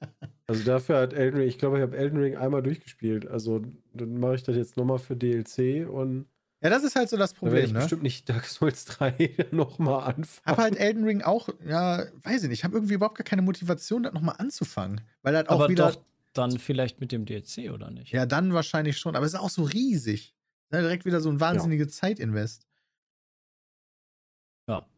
[0.51, 3.27] Also dafür hat Elden Ring, ich glaube, ich habe Elden Ring einmal durchgespielt.
[3.27, 3.61] Also
[3.93, 6.27] dann mache ich das jetzt nochmal für DLC und
[6.61, 7.79] ja, das ist halt so das werde Problem, ich ne?
[7.81, 10.45] bestimmt nicht Dark Souls 3 nochmal anfangen.
[10.45, 13.43] Hab halt Elden Ring auch, ja, weiß ich nicht, ich habe irgendwie überhaupt gar keine
[13.43, 15.01] Motivation, das nochmal anzufangen.
[15.23, 15.93] Weil halt auch Aber wieder.
[15.93, 18.13] doch dann vielleicht mit dem DLC, oder nicht?
[18.13, 20.35] Ja, dann wahrscheinlich schon, aber es ist auch so riesig.
[20.71, 22.67] Ne, direkt wieder so ein wahnsinnige Zeitinvest.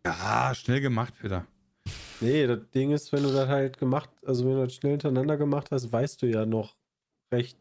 [0.04, 1.46] Ja, schnell gemacht, Peter.
[2.20, 5.36] Nee, das Ding ist, wenn du das halt gemacht, also wenn du das schnell hintereinander
[5.36, 6.76] gemacht hast, weißt du ja noch
[7.32, 7.58] recht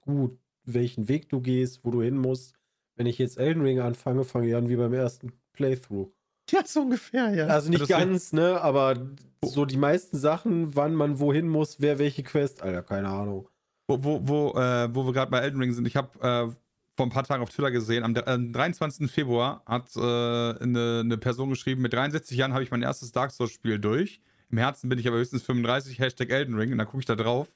[0.00, 2.57] gut, welchen Weg du gehst, wo du hin musst.
[2.98, 6.08] Wenn ich jetzt Elden Ring anfange, fange ich an wie beim ersten Playthrough.
[6.50, 7.46] Ja, so ungefähr, ja.
[7.46, 8.96] Also nicht Das ganz, ne, aber
[9.44, 13.48] so die meisten Sachen, wann man wohin muss, wer welche Quest, Alter, keine Ahnung.
[13.86, 16.52] Wo, wo, wo, äh, wo wir gerade bei Elden Ring sind, ich habe äh,
[16.96, 19.08] vor ein paar Tagen auf Twitter gesehen, am, dr- am 23.
[19.10, 23.30] Februar hat äh, eine, eine Person geschrieben, mit 63 Jahren habe ich mein erstes Dark
[23.30, 24.20] Souls-Spiel durch.
[24.50, 26.72] Im Herzen bin ich aber höchstens 35, Hashtag Elden Ring.
[26.72, 27.48] Und dann gucke ich da drauf.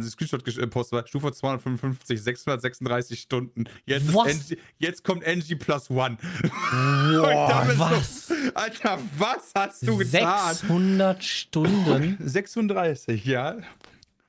[0.00, 3.64] Sie Screenshot gesch- äh, gepostet, Stufe 255, 636 Stunden.
[3.84, 4.28] Jetzt, Was?
[4.50, 6.16] NG, jetzt kommt NG plus one.
[6.40, 8.32] Boah, damit so- was?
[8.54, 10.54] Alter, was hast du getan?
[10.54, 12.16] 600 Stunden?
[12.20, 13.58] 36, ja.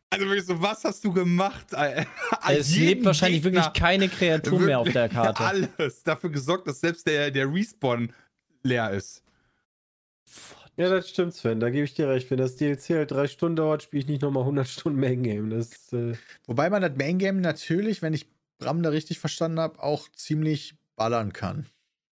[0.10, 1.68] Also wirklich so, was hast du gemacht?
[2.48, 5.44] Es lebt wahrscheinlich Gegner- wirklich keine Kreatur mehr auf der Karte.
[5.44, 6.04] Alles.
[6.04, 8.14] Dafür gesorgt, dass selbst der, der Respawn
[8.64, 9.24] leer ist.
[10.76, 12.30] Ja, das stimmt, Sven, da gebe ich dir recht.
[12.32, 15.52] Wenn das DLC halt drei Stunden dauert, spiele ich nicht nochmal 100 Stunden Main Game.
[15.52, 16.16] Das, äh,
[16.48, 20.76] Wobei man das Main Game natürlich, wenn ich Bram da richtig verstanden habe, auch ziemlich
[20.96, 21.68] ballern kann.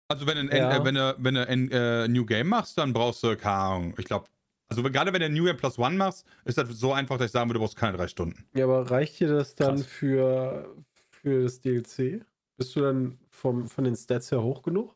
[0.09, 0.77] Also wenn du Ja.
[0.77, 3.93] äh, wenn du, wenn du ein äh, New Game machst, dann brauchst du, keine Ahnung,
[3.97, 4.25] ich glaube,
[4.69, 7.27] also gerade wenn du ein New Game Plus One machst, ist das so einfach, dass
[7.27, 8.45] ich sagen würde, du brauchst keine drei Stunden.
[8.53, 9.85] Ja, aber reicht dir das dann Krass.
[9.85, 10.75] für,
[11.09, 12.23] für das DLC?
[12.57, 14.95] Bist du dann vom, von den Stats her hoch genug?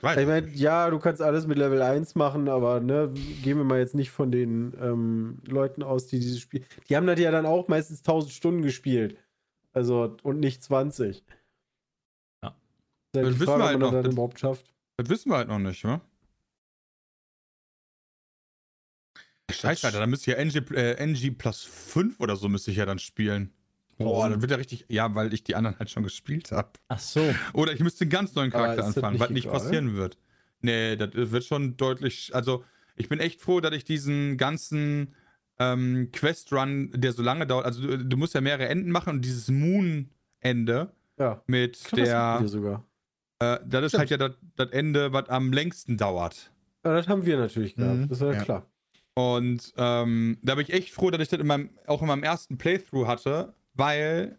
[0.00, 3.64] Das Ich meine, ja, du kannst alles mit Level 1 machen, aber ne, gehen wir
[3.64, 6.64] mal jetzt nicht von den ähm, Leuten aus, die dieses Spiel.
[6.88, 9.18] Die haben das ja dann auch meistens 1000 Stunden gespielt.
[9.72, 11.24] Also, und nicht 20.
[12.42, 12.48] Ja.
[12.48, 12.54] Ist
[13.16, 13.86] halt Das wissen Frage, wir halt noch.
[13.88, 14.74] das dann Das- überhaupt schafft.
[14.98, 16.00] Das wissen wir halt noch nicht, wa?
[19.50, 22.78] Scheiße, Alter, da müsste ich ja NG, äh, NG plus 5 oder so müsste ich
[22.78, 23.52] ja dann spielen.
[24.04, 24.84] Boah, dann wird er richtig.
[24.88, 26.70] Ja, weil ich die anderen halt schon gespielt habe.
[26.88, 27.34] Ach so.
[27.52, 30.18] Oder ich müsste einen ganz neuen Charakter anfangen, was nicht passieren wird.
[30.60, 32.30] Nee, das wird schon deutlich.
[32.34, 32.64] Also,
[32.96, 35.14] ich bin echt froh, dass ich diesen ganzen
[35.58, 37.64] ähm, Quest-Run, der so lange dauert.
[37.66, 41.42] Also, du, du musst ja mehrere Enden machen und dieses Moon-Ende Ja.
[41.46, 42.48] mit Krass, das haben wir der.
[42.48, 42.84] sogar.
[43.40, 46.50] Äh, das ist halt ja das das Ende, was am längsten dauert.
[46.84, 47.96] Ja, das haben wir natürlich gehabt.
[47.98, 48.42] Mhm, Das ist ja, ja.
[48.44, 48.66] klar.
[49.14, 52.22] Und ähm, da bin ich echt froh, dass ich das in meinem, auch in meinem
[52.22, 54.38] ersten Playthrough hatte, weil,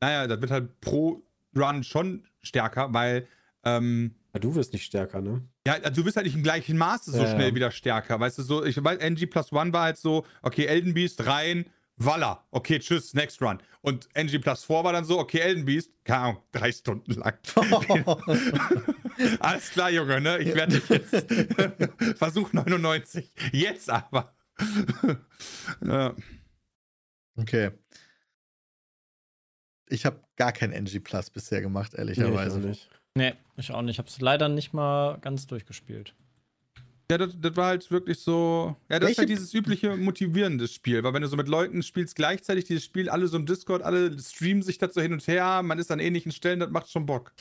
[0.00, 1.22] naja, das wird halt pro
[1.56, 3.26] Run schon stärker, weil,
[3.64, 5.42] ähm, Ja, du wirst nicht stärker, ne?
[5.66, 7.54] ja, also du bist halt nicht im gleichen Maße so Ja, schnell ja.
[7.54, 8.18] wieder stärker.
[8.20, 11.66] Weißt du, so, ich weiß, NG Plus One war halt so, okay, Elden Beast rein,
[12.02, 13.58] Walla, okay, tschüss, next run.
[13.82, 17.34] Und NG Plus 4 war dann so, okay, Elden Beast, keine Ahnung, drei Stunden lang.
[19.40, 20.38] Alles klar, Junge, ne?
[20.38, 21.26] Ich werde dich jetzt.
[22.18, 23.30] Versuch 99.
[23.52, 24.34] Jetzt aber.
[25.84, 26.14] ja.
[27.36, 27.70] Okay.
[29.90, 32.58] Ich habe gar kein NG Plus bisher gemacht, Nee, ehrlicherweise.
[32.58, 32.90] ich auch nicht.
[33.14, 33.94] Nee, ich auch nicht.
[33.94, 36.14] Ich hab's leider nicht mal ganz durchgespielt.
[37.10, 38.76] Ja, das, das war halt wirklich so.
[38.88, 42.14] Ja, das ist halt dieses übliche motivierende Spiel, weil wenn du so mit Leuten spielst,
[42.14, 45.80] gleichzeitig dieses Spiel, alle so im Discord, alle streamen sich dazu hin und her, man
[45.80, 47.32] ist an ähnlichen Stellen, das macht schon Bock.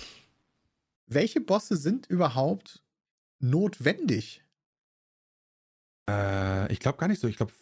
[1.05, 2.81] Welche Bosse sind überhaupt
[3.39, 4.43] notwendig?
[6.09, 7.27] Äh, ich glaube gar nicht so.
[7.27, 7.53] Ich glaube,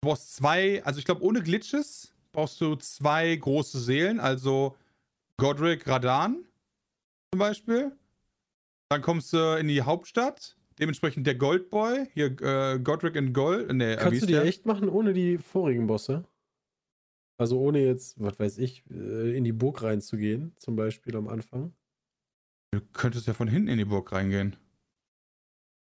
[0.00, 4.76] brauchst zwei, also ich glaube, ohne Glitches brauchst du zwei große Seelen, also
[5.36, 6.44] Godric Radan
[7.32, 7.92] zum Beispiel.
[8.90, 13.72] Dann kommst du in die Hauptstadt, dementsprechend der Goldboy, hier äh, Godric in Gold.
[13.72, 14.44] Nee, äh, wie Kannst du die der?
[14.44, 16.24] echt machen ohne die vorigen Bosse?
[17.38, 21.72] Also ohne jetzt, was weiß ich, äh, in die Burg reinzugehen, zum Beispiel am Anfang.
[22.72, 24.56] Du könntest ja von hinten in die Burg reingehen.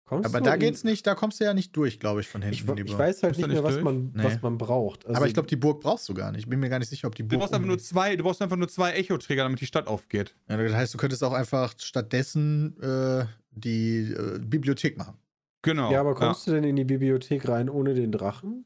[0.09, 2.41] Kommst Aber du da geht's nicht, da kommst du ja nicht durch, glaube ich, von
[2.41, 4.23] hinten Ich, ich weiß halt du nicht mehr, was man, Nee.
[4.23, 5.05] was man braucht.
[5.05, 6.39] Also, Aber ich glaube, die Burg brauchst du gar nicht.
[6.41, 7.41] Ich bin mir gar nicht sicher, ob die Du Burg.
[7.41, 10.35] brauchst einfach nur zwei, du brauchst einfach nur zwei Echo-Träger, damit die Stadt aufgeht.
[10.47, 15.15] ja, das heißt, du könntest auch einfach stattdessen äh, die äh, Bibliothek machen.
[15.61, 15.91] Genau.
[15.91, 18.65] ja, aber kommst du denn in die Bibliothek rein ohne den Drachen?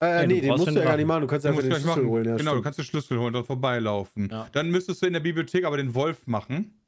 [0.00, 1.22] Äh, du nee, den musst den du ja gar nicht machen.
[1.22, 2.06] Du kannst Du einfach den Schlüssel machen.
[2.08, 2.24] holen.
[2.26, 2.64] Ja, genau, du stimmt.
[2.64, 4.28] kannst den Schlüssel holen und vorbeilaufen.
[4.30, 4.48] Ja.
[4.52, 6.78] Dann müsstest du in der Bibliothek aber den Wolf machen.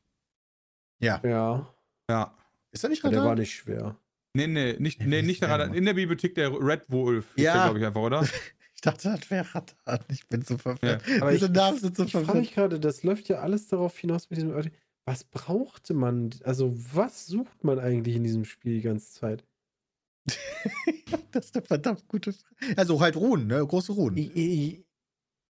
[0.98, 1.20] Ja.
[1.24, 1.66] Ja,
[2.10, 2.35] Ja.
[2.76, 3.40] Ist er nicht aber der war Radar?
[3.40, 3.96] nicht schwer.
[4.34, 5.74] Nee, nee, nicht, Ja, nee, nicht ist der Radar.
[5.74, 7.26] In der Bibliothek der Red Wolf.
[7.36, 7.54] hieß Ja.
[7.54, 8.26] der, glaube ich, einfach, oder?
[8.74, 10.00] Ich dachte, das wäre Radar.
[10.12, 11.02] Ich bin so verwirrt.
[11.22, 12.44] Aber Diese ich- Namen sind so Ich frage verwirrt.
[12.44, 14.52] mich gerade, das läuft ja alles darauf hinaus mit diesem.
[15.06, 16.30] Was brauchte man?
[16.44, 19.44] Also, was sucht man eigentlich in diesem Spiel die ganze Zeit?
[21.32, 22.76] das ist eine verdammt gute Frage.
[22.78, 23.64] Also halt Runen, ne?
[23.66, 24.30] Große Runen.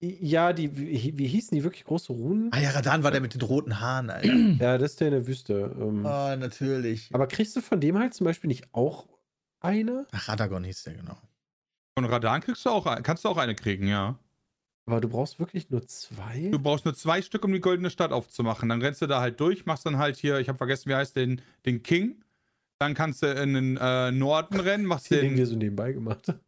[0.03, 2.49] Ja, die, wie, wie hießen die wirklich große Runen?
[2.53, 4.35] Ah ja, Radan war der mit den roten Haaren, Alter.
[4.59, 5.77] Ja, das ist der in der Wüste.
[5.79, 7.11] Ähm, oh, natürlich.
[7.13, 9.09] Aber kriegst du von dem halt zum Beispiel nicht auch
[9.61, 10.07] eine?
[10.13, 11.19] Ach, Radagon hieß der, genau.
[11.99, 14.19] Von Radan kriegst du auch, ein- kannst du auch eine kriegen, ja.
[14.87, 16.49] Aber du brauchst wirklich nur zwei?
[16.51, 18.71] Du brauchst nur zwei Stück, um die goldene Stadt aufzumachen.
[18.71, 21.15] Dann rennst du da halt durch, machst dann halt hier, ich habe vergessen, wie heißt
[21.15, 22.25] den, den King.
[22.79, 25.47] Dann kannst du in den äh, Norden rennen, machst den wir den.
[25.47, 26.41] so nebenbei gemacht haben.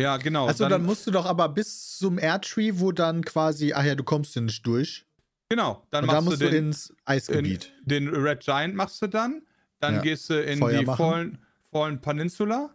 [0.00, 0.46] Ja, genau.
[0.46, 4.04] Also dann, musst du doch aber bis zum Erdtree, wo dann quasi, ach ja, du
[4.04, 5.04] kommst hier nicht durch.
[5.48, 7.72] Genau, dann Und machst musst du du den, ins Eisgebiet.
[7.82, 9.42] den Red Giant machst du dann.
[9.80, 10.00] Dann Ja.
[10.02, 10.86] gehst du in Feuer die.
[10.86, 11.38] Fallen,
[11.72, 12.70] Fallen Peninsula.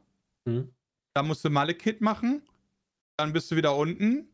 [0.48, 0.70] Hm?
[1.14, 2.42] Da musst du Malekith machen.
[3.18, 4.28] Dann bist du wieder unten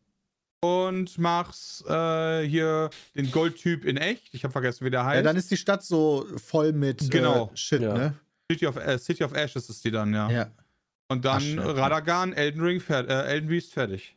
[0.64, 4.34] und machst äh, hier den Goldtyp in echt.
[4.34, 5.16] Ich habe vergessen, wie der heißt.
[5.16, 7.50] Ja, dann ist die Stadt so voll mit Genau.
[7.52, 7.94] äh, Shit, Ja.
[7.94, 8.14] ne?
[8.50, 10.30] City, of, äh, City of Ashes ist die dann, ja.
[10.30, 10.50] Ja.
[11.12, 11.58] Und dann.
[11.58, 14.16] Radagan, Elden Ring, fer äh, Elden Beast fertig.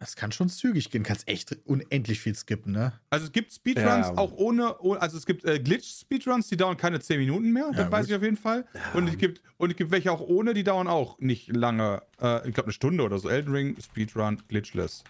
[0.00, 1.04] Das kann schon zügig gehen.
[1.04, 2.92] Kannst echt unendlich viel skippen, ne?
[3.10, 4.16] Also es gibt Speedruns Ja.
[4.16, 7.86] auch ohne, oh- also es gibt äh, Glitch-Speedruns, die dauern keine 10 Minuten mehr, das
[7.86, 8.10] Ja, weiß gut.
[8.10, 8.66] ich auf jeden Fall.
[8.92, 12.46] Und es gibt, und es gibt welche auch ohne, die dauern auch nicht lange, äh,
[12.48, 13.28] ich glaube eine Stunde oder so.
[13.28, 15.04] Elden Ring, Speedrun, Glitchless.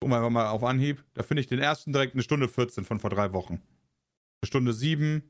[0.00, 1.02] Gucken wir einfach mal auf Anhieb.
[1.14, 3.54] Da finde ich den ersten direkt eine Stunde 14 von vor drei Wochen.
[3.54, 5.22] Eine Stunde 7, eine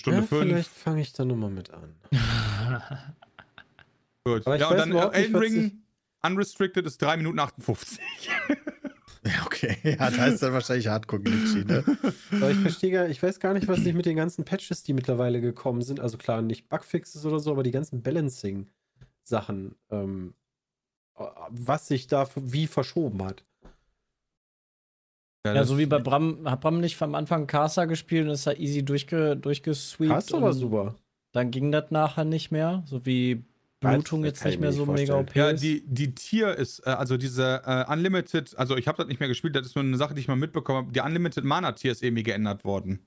[0.00, 0.40] Stunde ja, 5.
[0.42, 1.94] vielleicht fange ich da nochmal mit an.
[4.24, 4.46] Gut.
[4.46, 5.82] Aber Ja, und dann äh, Elden Ring
[6.22, 8.00] Unrestricted ist 3 Minuten 58.
[9.26, 9.78] Ja, okay.
[9.82, 11.82] Ja, da ist dann wahrscheinlich Hardcore-Glitchy, ne?
[12.30, 14.92] Aber ich verstehe gar, ich weiß gar nicht, was nicht mit den ganzen Patches, die
[14.92, 15.98] mittlerweile gekommen sind.
[15.98, 20.34] Also klar, nicht Bugfixes oder so, aber die ganzen Balancing-Sachen, ähm,
[21.48, 23.46] was sich da wie verschoben hat.
[25.46, 28.52] Ja, so wie bei Bram, hat Bram nicht am Anfang Casa gespielt und ist da
[28.52, 30.10] easy durchge, durchgesweept.
[30.10, 30.96] Casa war super.
[31.34, 33.44] Dann ging das nachher nicht mehr, so wie
[33.80, 37.60] Blutung jetzt nicht mehr so mega OP Ja, die, die Tier ist, äh, also diese
[37.66, 40.20] äh, Unlimited, also ich habe das nicht mehr gespielt, das ist nur eine Sache, die
[40.20, 40.92] ich mal mitbekommen habe.
[40.92, 43.00] Die Unlimited Mana Tier ist irgendwie geändert worden.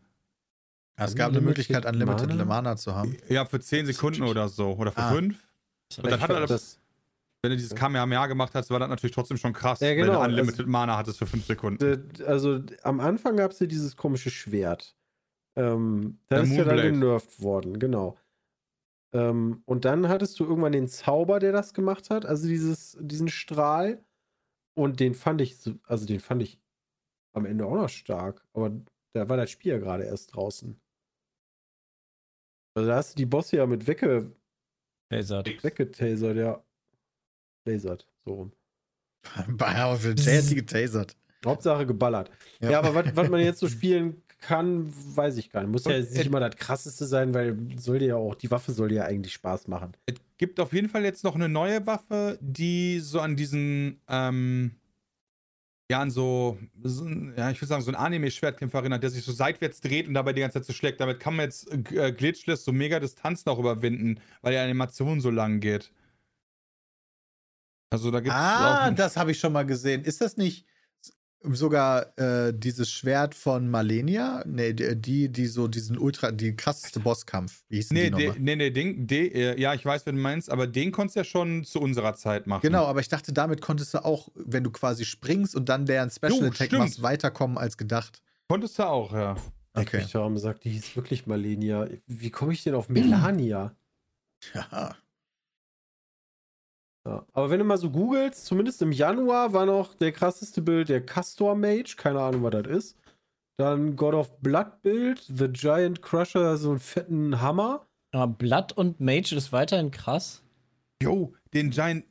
[1.00, 2.44] Ja, es gab eine Möglichkeit, Unlimited Mana?
[2.44, 3.16] Mana zu haben.
[3.30, 4.74] Ja, für 10 Sekunden oder so.
[4.74, 5.36] Oder für 5.
[5.38, 6.02] Ah.
[6.02, 6.80] Und dann hat er das,
[7.42, 10.08] wenn du dieses Kamehameha gemacht hast, war das natürlich trotzdem schon krass, ja, genau.
[10.08, 12.10] wenn du Unlimited also, Mana hattest für 5 Sekunden.
[12.26, 14.96] Also am Anfang gab es ja dieses komische Schwert.
[15.58, 18.15] Ähm, das ist ja dann genervt worden, genau.
[19.13, 23.28] Ähm, und dann hattest du irgendwann den Zauber, der das gemacht hat, also dieses, diesen
[23.28, 24.04] Strahl.
[24.76, 26.60] Und den fand ich, also den fand ich
[27.34, 28.46] am Ende auch noch stark.
[28.54, 28.72] Aber
[29.13, 30.80] da war das Spiel ja gerade erst draußen.
[32.76, 34.32] Also da hast du die Bosse ja mit wegge...
[35.10, 35.63] Tasert.
[35.63, 36.63] Weggetasert, ja.
[37.65, 38.52] Lasert, so rum.
[39.60, 41.17] Auf den getasert.
[41.43, 42.30] Hauptsache geballert.
[42.60, 45.71] Ja, ja aber was man jetzt so spielen kann, weiß ich gar nicht.
[45.71, 48.89] Muss ja nicht immer das krasseste sein, weil soll dir ja auch, die Waffe soll
[48.89, 49.93] dir ja eigentlich Spaß machen.
[50.06, 54.76] Es gibt auf jeden Fall jetzt noch eine neue Waffe, die so an diesen, ähm,
[55.89, 59.32] ja, an so, so ja, ich würde sagen, so ein Anime-Schwertkämpfer erinnert, der sich so
[59.32, 61.00] seitwärts dreht und dabei die ganze Zeit so schlägt.
[61.00, 65.30] Damit kann man jetzt äh, glitchless so mega Distanz noch überwinden, weil die Animation so
[65.30, 65.91] lang geht.
[67.89, 70.04] Also da gibt's Ah, das habe ich schon mal gesehen.
[70.04, 70.65] Ist das nicht
[71.43, 74.43] sogar äh, dieses Schwert von Malenia?
[74.45, 77.63] Nee, die, die so diesen ultra, die krasseste Bosskampf.
[77.69, 80.21] Wie hieß nee, die de, nee, nee, den, de, äh, ja, ich weiß, wen du
[80.21, 82.62] meinst, aber den konntest du ja schon zu unserer Zeit machen.
[82.62, 86.10] Genau, aber ich dachte, damit konntest du auch, wenn du quasi springst und dann deren
[86.10, 86.82] Special jo, Attack stimmt.
[86.84, 88.21] machst, weiterkommen als gedacht.
[88.50, 89.36] Konntest du auch, ja.
[89.73, 90.02] Okay.
[90.06, 91.88] Ich habe gesagt, die hieß wirklich Malenia.
[92.08, 93.76] Wie komme ich denn auf Melania?
[94.54, 94.95] Ja.
[97.08, 97.26] Ja.
[97.32, 101.06] Aber wenn du mal so googelst, zumindest im Januar war noch der krasseste Bild der
[101.06, 102.98] Castor Mage, keine Ahnung, was das ist.
[103.58, 107.88] Dann God of Blood Bild, The Giant Crusher, so einen fetten Hammer.
[108.12, 110.43] Aber Blood und Mage ist weiterhin krass.
[111.02, 112.04] Jo, den Giant.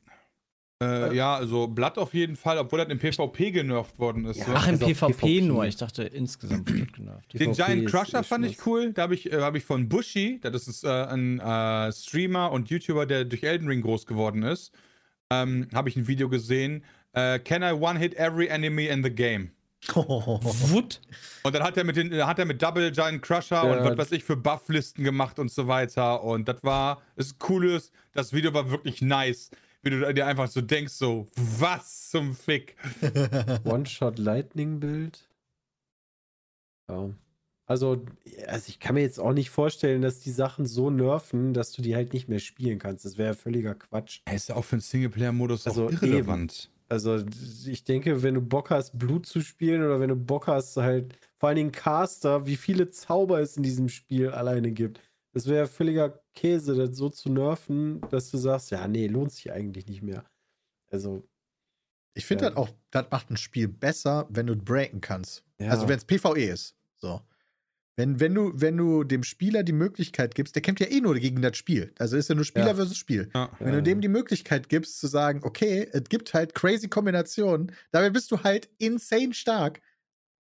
[0.81, 4.37] Äh, ja, also Blood auf jeden Fall, obwohl das im PvP genervt worden ist.
[4.37, 4.51] Ja, so.
[4.55, 5.65] Ach, im PvP, PvP, nur.
[5.65, 7.33] Ich dachte, insgesamt wird genervt.
[7.33, 8.93] Den PvP Giant Crusher fand ich cool.
[8.93, 12.69] Da habe ich, äh, hab ich von Bushi, das ist äh, ein äh, Streamer und
[12.69, 14.71] YouTuber, der durch Elden Ring groß geworden ist
[15.29, 16.83] ähm, habe ich ein Video gesehen.
[17.15, 19.51] Uh, can I one-hit every enemy in the game?
[19.95, 20.39] Oh.
[21.43, 23.61] Und dann hat er mit den, hat er mit Double Giant Crusher ja.
[23.61, 26.23] und was weiß ich für Bufflisten gemacht und so weiter.
[26.23, 27.91] Und das war, ist cooles.
[28.11, 29.51] Das Video war wirklich nice.
[29.87, 32.75] Wie du dir einfach so denkst, so, was zum Fick?
[33.63, 35.25] One-Shot-Lightning-Bild.
[36.89, 37.09] Ja.
[37.65, 38.05] Also,
[38.47, 41.81] also, ich kann mir jetzt auch nicht vorstellen, dass die Sachen so nerven, dass du
[41.81, 43.05] die halt nicht mehr spielen kannst.
[43.05, 44.19] Das wäre ja völliger Quatsch.
[44.25, 46.65] Er ist ja auch für einen Singleplayer-Modus also irrelevant.
[46.65, 46.73] Eben.
[46.89, 47.23] Also,
[47.65, 51.17] ich denke, wenn du Bock hast, Blut zu spielen oder wenn du Bock hast, halt
[51.37, 54.99] vor allen Dingen Caster, wie viele Zauber es in diesem Spiel alleine gibt.
[55.37, 59.31] Das wäre ja völliger Käse, das so zu nerven, dass du sagst, ja, nee, lohnt
[59.31, 60.25] sich eigentlich nicht mehr.
[60.89, 61.29] Also.
[62.15, 62.49] Ich finde ja.
[62.49, 65.43] halt auch, das macht ein Spiel besser, wenn du breaken kannst.
[65.59, 65.69] Ja.
[65.69, 66.75] Also, wenn es PvE ist.
[66.95, 67.21] So.
[67.97, 71.13] Wenn, wenn, du, wenn du dem Spieler die Möglichkeit gibst, der kämpft ja eh nur
[71.13, 71.93] gegen das Spiel.
[71.99, 72.75] Also ist ja nur Spieler ja.
[72.75, 73.29] versus Spiel.
[73.35, 73.51] Ja.
[73.59, 78.13] Wenn du dem die Möglichkeit gibst, zu sagen, okay, es gibt halt crazy Kombinationen, damit
[78.13, 79.81] bist du halt insane stark.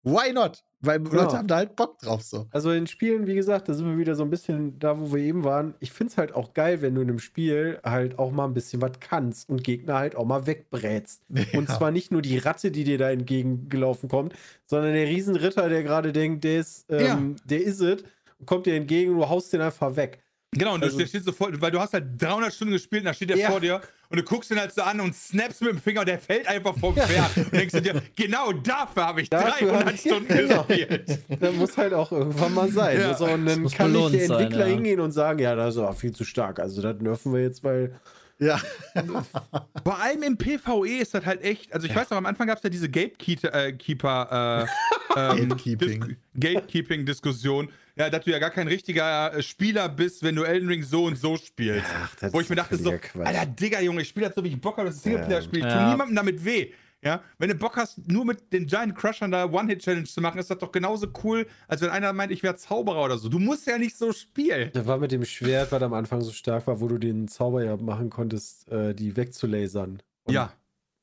[0.07, 0.63] Why not?
[0.79, 1.23] Weil genau.
[1.23, 2.47] Leute haben da halt Bock drauf so.
[2.51, 5.23] Also in Spielen, wie gesagt, da sind wir wieder so ein bisschen da, wo wir
[5.23, 5.73] eben waren.
[5.79, 8.53] Ich finde es halt auch geil, wenn du in einem Spiel halt auch mal ein
[8.53, 11.23] bisschen was kannst und Gegner halt auch mal wegbrätst.
[11.37, 11.59] Ja.
[11.59, 14.33] Und zwar nicht nur die Ratte, die dir da entgegengelaufen kommt,
[14.65, 17.45] sondern der Riesenritter, der gerade denkt, der ist, ähm, ja.
[17.45, 18.03] der ist es,
[18.45, 20.23] kommt dir entgegen und du haust den einfach weg.
[20.51, 23.07] Genau, und also, du stehst so vor, weil du hast halt 300 Stunden gespielt und
[23.07, 23.51] da steht der ja.
[23.51, 26.07] vor dir und du guckst ihn halt so an und snaps mit dem Finger und
[26.07, 27.37] der fällt einfach vom Pferd.
[27.37, 30.63] und denkst du dir, genau dafür habe ich dafür 300 ich, Stunden genau.
[30.63, 31.19] gespielt.
[31.39, 32.99] Das muss halt auch irgendwann mal sein.
[32.99, 33.09] Ja.
[33.09, 34.65] Also, und dann kann nicht der Entwickler sein, ja.
[34.65, 36.59] hingehen und sagen, ja, das ist aber viel zu stark.
[36.59, 37.93] Also das nerven wir jetzt, weil
[38.39, 38.59] ja.
[39.83, 41.73] Vor allem im PvE ist das halt echt.
[41.73, 41.99] Also ich ja.
[41.99, 44.67] weiß noch, am Anfang gab es ja diese Gatekeeper, äh, Keeper,
[45.15, 46.17] äh, ähm, Gatekeeping.
[46.39, 47.69] Gatekeeping-Diskussion.
[47.97, 51.05] Ja, dass du ja gar kein richtiger äh, Spieler bist, wenn du Elden Ring so
[51.05, 51.87] und so spielst.
[52.21, 53.25] Ach, Wo ich mir dachte so, Quatsch.
[53.25, 55.61] Alter Digga, Junge, ich spiele das so, wie ich Bock habe, das ist Singleplayer-Spiel.
[55.61, 55.67] Ja.
[55.67, 56.71] Ich tu niemandem damit weh.
[57.03, 60.49] Ja, wenn du Bock hast, nur mit den Giant Crushern da One-Hit-Challenge zu machen, ist
[60.49, 63.29] das doch genauso cool, als wenn einer meint, ich wäre Zauberer oder so.
[63.29, 64.71] Du musst ja nicht so spielen.
[64.73, 67.63] Da war mit dem Schwert, was am Anfang so stark war, wo du den Zauber
[67.63, 70.01] ja machen konntest, äh, die wegzulasern.
[70.23, 70.51] Und ja.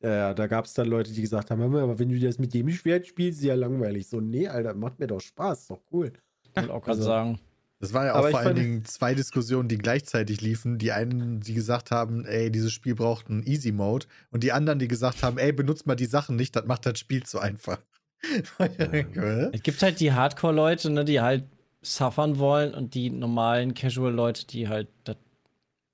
[0.02, 2.18] Ja, ja, da gab es dann Leute, die gesagt haben, "Hör mal, aber wenn du
[2.18, 4.06] das mit dem Schwert spielst, ist ja langweilig.
[4.06, 6.12] So, nee, Alter, macht mir doch Spaß, ist doch cool.
[6.54, 7.40] Ich wollte auch gerade Also- sagen.
[7.80, 10.78] Das war ja auch vor allen Dingen zwei Diskussionen, die gleichzeitig liefen.
[10.78, 14.06] Die einen, die gesagt haben, ey, dieses Spiel braucht einen Easy Mode.
[14.30, 16.98] Und die anderen, die gesagt haben, ey, benutzt mal die Sachen nicht, das macht das
[16.98, 17.78] Spiel zu einfach.
[19.52, 21.44] Es gibt halt die Hardcore-Leute, ne, die halt
[21.82, 25.16] suffern wollen und die normalen Casual-Leute, die halt das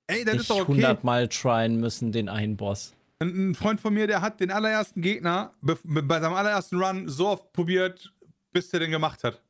[0.07, 0.61] Ey, das nicht okay.
[0.61, 2.93] 100 Mal tryen müssen, den einen Boss.
[3.19, 6.81] Ein, ein Freund von mir, der hat den allerersten Gegner be- be- bei seinem allerersten
[6.81, 8.13] Run so oft probiert,
[8.53, 9.41] bis der den gemacht hat.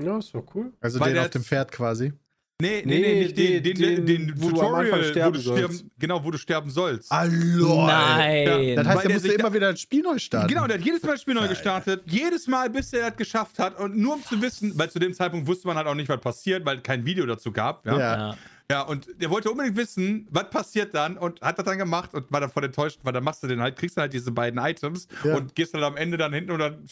[0.00, 0.72] Ja, ist doch cool.
[0.80, 2.12] Also Weil den der auf dem Pferd quasi.
[2.60, 5.10] Nee, nee, Nee, nicht den, den, den, den, den, wo du am Anfang Tutorial, wo
[5.10, 5.58] sterben du sollst.
[5.74, 7.08] sterben, genau, wo du sterben sollst.
[7.08, 7.86] Hallo!
[7.86, 8.74] Nein!
[8.74, 10.48] Das heißt, er der musste sich immer wieder das Spiel neu starten.
[10.48, 12.02] Genau, der hat jedes Mal das Spiel neu gestartet.
[12.06, 13.78] Jedes Mal, bis er das geschafft hat.
[13.78, 16.20] Und nur um zu wissen, weil zu dem Zeitpunkt wusste man halt auch nicht, was
[16.20, 17.86] passiert, weil kein Video dazu gab.
[17.86, 18.34] Ja,
[18.68, 18.82] ja.
[18.82, 22.40] Und der wollte unbedingt wissen, was passiert dann und hat das dann gemacht und war
[22.40, 25.36] davon enttäuscht, weil dann machst du den halt, kriegst du halt diese beiden Items Ja.
[25.36, 26.84] und gehst dann am Ende dann hinten und dann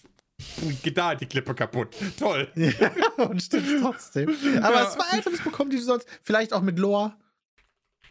[0.94, 1.96] da halt die Klippe kaputt.
[2.18, 2.49] Toll.
[2.57, 4.29] Ja, und stimmt trotzdem.
[4.62, 4.90] Aber Ja.
[4.90, 7.14] zwei Items bekommen, die du sonst, vielleicht auch mit Lore,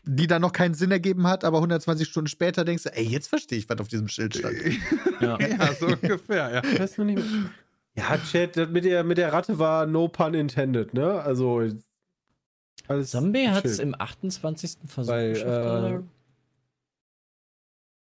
[0.03, 3.27] die dann noch keinen Sinn ergeben hat, aber 120 Stunden später denkst du, ey, jetzt
[3.27, 4.57] verstehe ich, was auf diesem Schild stand.
[5.21, 5.39] ja.
[5.39, 6.63] ja, so ungefähr, ja.
[6.63, 7.49] Ich weiß noch nicht mehr.
[7.97, 11.21] Ja, Chat, das mit der, mit der Ratte war no pun intended, ne?
[11.21, 11.63] Also.
[12.87, 14.77] Alles Zombie hat es im 28.
[14.85, 16.03] Versuch Weil, geschafft, äh, oder?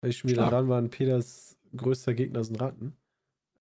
[0.02, 2.96] Weil ich schon wieder dran waren, Peters größter Gegner sind Ratten.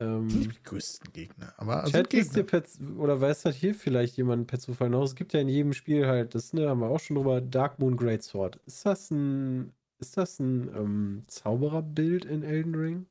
[0.00, 1.52] Ähm, Die größten Gegner.
[1.56, 2.42] Aber also Chat ihr Gegner.
[2.44, 2.62] per,
[2.98, 5.02] oder weiß das hier vielleicht jemand per Zufall noch?
[5.02, 7.78] Es gibt ja in jedem Spiel halt, das ne, haben wir auch schon drüber, Dark
[7.80, 8.56] Moon Greatsword.
[8.66, 13.06] Ist das ein, ist das ein ähm, Zaubererbild in Elden Ring?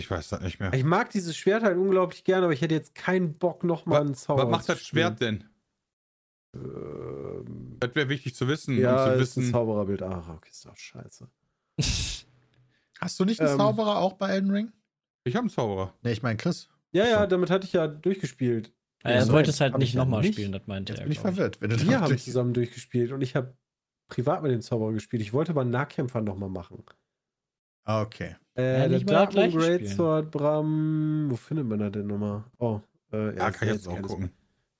[0.00, 0.72] Ich weiß das nicht mehr.
[0.72, 4.14] Ich mag dieses Schwert halt unglaublich gerne, aber ich hätte jetzt keinen Bock, nochmal einen
[4.14, 5.44] Zauber Was macht das Schwert denn?
[6.54, 8.78] Ähm, Das wäre wichtig zu wissen.
[8.78, 9.52] ja, um zu ist ein wissen.
[9.52, 10.02] Zaubererbild.
[10.02, 11.28] Ach, okay, ist doch scheiße.
[12.98, 14.72] Hast du nicht einen Ähm, Zauberer auch bei Elden Ring?
[15.24, 15.94] Ich habe einen Zauberer.
[16.02, 16.68] Ne, ich meine Chris.
[16.92, 18.72] Ja, ja, damit hatte ich ja durchgespielt.
[19.02, 20.34] Ja, er wollte es halt nicht ich ja nochmal nicht.
[20.34, 21.04] spielen, das meinte Jetzt er.
[21.04, 21.60] bin ich verwirrt.
[21.60, 23.56] Wenn du Wir da haben durch- zusammen durchgespielt und ich habe
[24.08, 25.22] privat mit den Zauberern gespielt.
[25.22, 26.84] Ich wollte aber einen Nahkämpfer nochmal machen.
[27.84, 28.36] Ah, Okay.
[28.56, 29.50] Äh, Ja, der Dark Moon.
[29.50, 31.26] Greatsword, Bram.
[31.28, 32.44] Wo findet man das denn nochmal?
[32.58, 32.80] Oh,
[33.12, 34.30] äh, Ja, kann ich jetzt auch gucken.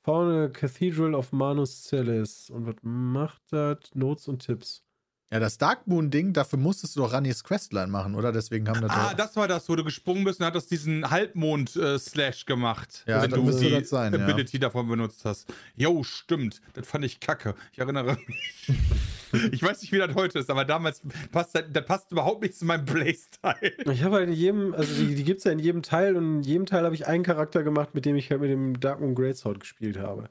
[0.05, 2.51] Vorne Cathedral of Manus Celis.
[2.51, 3.79] Und was macht das?
[3.95, 4.85] Notes und Tipps.
[5.33, 8.31] Ja, das Dark Moon-Ding, dafür musstest du doch Rani's Questline machen, oder?
[8.31, 9.15] Deswegen haben wir Ah, da.
[9.15, 13.03] das war das, wo du gesprungen bist und hat das diesen Halbmond-Slash gemacht.
[13.09, 14.21] Ja, wenn du die das sein, ja.
[14.21, 15.53] Ability davon benutzt hast.
[15.75, 16.61] Jo, stimmt.
[16.75, 17.55] Das fand ich kacke.
[17.73, 19.53] Ich erinnere mich.
[19.53, 22.55] ich weiß nicht, wie das heute ist, aber damals passt das, das passt überhaupt nicht
[22.55, 23.73] zu meinem Playstyle.
[23.91, 26.37] Ich habe halt in jedem, also die, die gibt es ja in jedem Teil und
[26.37, 29.01] in jedem Teil habe ich einen Charakter gemacht, mit dem ich halt mit dem Dark
[29.01, 30.29] Moon Greatsword gespielt habe.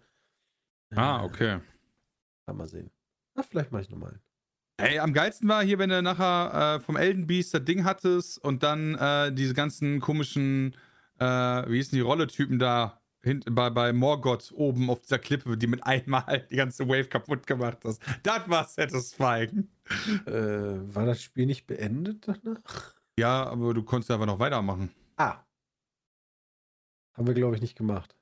[0.95, 1.59] Ah, okay.
[2.45, 2.89] Kann mal sehen.
[3.35, 4.21] Na, vielleicht mache ich nochmal.
[4.77, 8.43] Ey, am geilsten war hier, wenn du nachher äh, vom Elden Beast das Ding hattest
[8.43, 10.75] und dann äh, diese ganzen komischen,
[11.19, 15.67] äh, wie hießen die Rolle-Typen da hint, bei, bei Morgoth oben auf dieser Klippe, die
[15.67, 18.01] mit einmal die ganze Wave kaputt gemacht hast.
[18.23, 19.69] Das war satisfying.
[20.25, 22.95] Äh, war das Spiel nicht beendet danach?
[23.17, 24.89] Ja, aber du konntest einfach noch weitermachen.
[25.17, 25.43] Ah.
[27.13, 28.15] Haben wir, glaube ich, nicht gemacht.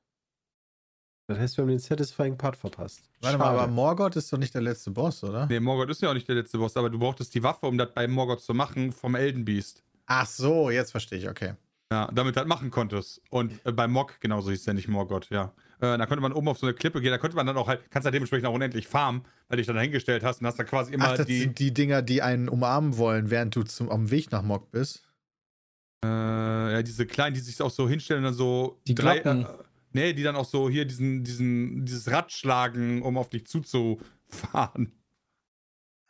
[1.31, 3.01] Das heißt, wir haben den Satisfying Part verpasst.
[3.21, 3.59] Warte mal, Schade.
[3.59, 5.47] aber Morgoth ist doch nicht der letzte Boss, oder?
[5.47, 7.77] Nee, Morgoth ist ja auch nicht der letzte Boss, aber du brauchtest die Waffe, um
[7.77, 9.83] das bei Morgoth zu machen, vom Elden Beast.
[10.05, 11.53] Ach so, jetzt verstehe ich, okay.
[11.91, 13.21] Ja, damit du das machen konntest.
[13.29, 15.53] Und äh, bei Mog genauso hieß der nicht Morgoth, ja.
[15.79, 17.67] Äh, da konnte man oben auf so eine Klippe gehen, da konnte man dann auch
[17.67, 20.57] halt, kannst halt dementsprechend auch unendlich farmen, weil du dich dann dahingestellt hast und hast
[20.57, 21.39] dann quasi immer Ach, das die.
[21.39, 24.71] sind die Dinger, die einen umarmen wollen, während du zum, auf dem Weg nach Mog
[24.71, 25.03] bist.
[26.03, 28.79] Äh, ja, diese kleinen, die sich auch so hinstellen und dann so.
[28.87, 29.43] Die Glocken.
[29.43, 29.47] Äh,
[29.93, 34.91] nee, die dann auch so hier diesen, diesen, dieses Rad schlagen, um auf dich zuzufahren.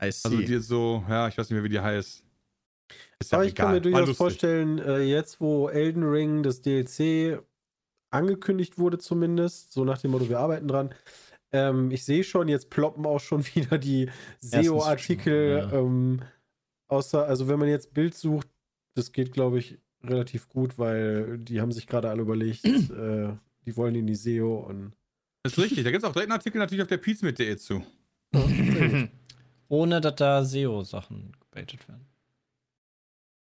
[0.02, 0.30] I see.
[0.30, 2.24] Also die so, ja, ich weiß nicht mehr, wie die heißt.
[3.20, 3.92] Ist ja Aber ich kann mir egal.
[3.92, 7.42] Durchaus vorstellen, äh, jetzt wo Elden Ring das DLC
[8.10, 10.94] angekündigt wurde zumindest, so nach dem Motto, wir arbeiten dran.
[11.54, 14.10] Ähm, ich sehe schon, jetzt ploppen auch schon wieder die
[14.40, 15.70] SEO-Artikel.
[15.72, 15.72] ja.
[15.72, 16.22] Ähm,
[16.88, 18.48] außer, also wenn man jetzt Bild sucht,
[18.96, 23.34] das geht, glaube ich, relativ gut, weil die haben sich gerade alle überlegt, äh,
[23.66, 24.94] die wollen in die SEO und
[25.44, 27.84] Das ist richtig, da gibt es auch direkt einen Artikel natürlich auf der pizmit.de zu.
[29.68, 32.06] Ohne dass da SEO-Sachen gebaitet werden.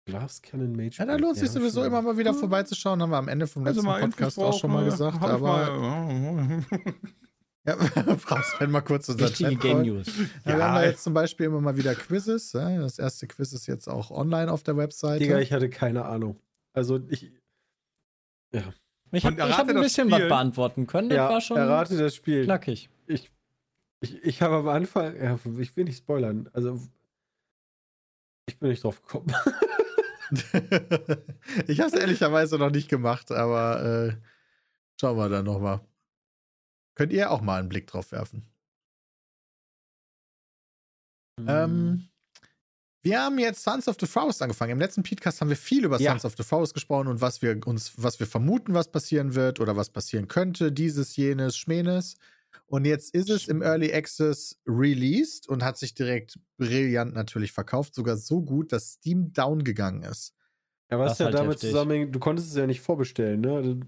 [0.07, 0.97] Glass Cannon Mage.
[0.99, 3.85] ja, da lohnt sich sowieso immer mal wieder vorbeizuschauen, haben wir am Ende vom letzten
[3.85, 5.23] Podcast auch schon mal gesagt.
[5.23, 6.63] Aber
[7.67, 10.07] ja, brauchst wenn mal kurz unser Richtige Game News.
[10.07, 10.65] Ja, wir Ja.
[10.69, 12.53] haben da jetzt zum Beispiel immer mal wieder Quizzes.
[12.55, 12.79] Ja?
[12.79, 15.21] Das erste Quiz ist jetzt auch online auf der Webseite.
[15.23, 16.41] Digga, ich hatte keine Ahnung.
[16.73, 17.31] Also ich.
[19.13, 20.23] Ich habe hab ein bisschen Spiel.
[20.23, 21.09] was beantworten können.
[21.09, 22.45] Das ja, war schon errate das Spiel.
[22.45, 22.91] knackig.
[23.07, 23.31] Ich,
[24.01, 26.81] ich, ich habe am Anfang, ja, ich will nicht spoilern, also
[28.47, 29.35] Ich bin nicht drauf gekommen.
[31.67, 34.17] ich habe es ehrlicherweise noch nicht gemacht, aber äh,
[35.01, 35.81] schauen wir dann nochmal.
[36.95, 38.47] Könnt ihr auch mal einen Blick drauf werfen.
[41.47, 42.10] Ähm,
[43.03, 44.73] wir haben jetzt Sons of the Forest angefangen.
[44.73, 46.13] Im letzten Podcast haben wir viel über Ja.
[46.13, 49.61] Sons of the Forest gesprochen und was wir uns, was wir vermuten, was passieren wird
[49.61, 52.17] oder was passieren könnte, dieses, jenes, schmenes.
[52.67, 57.95] Und jetzt ist es im Early Access released und hat sich direkt brillant natürlich verkauft,
[57.95, 60.35] sogar so gut, dass Steam down gegangen ist.
[60.91, 61.71] Ja, was ja halt damit heftig.
[61.71, 63.81] zusammenhängt, du konntest es ja nicht vorbestellen, ne?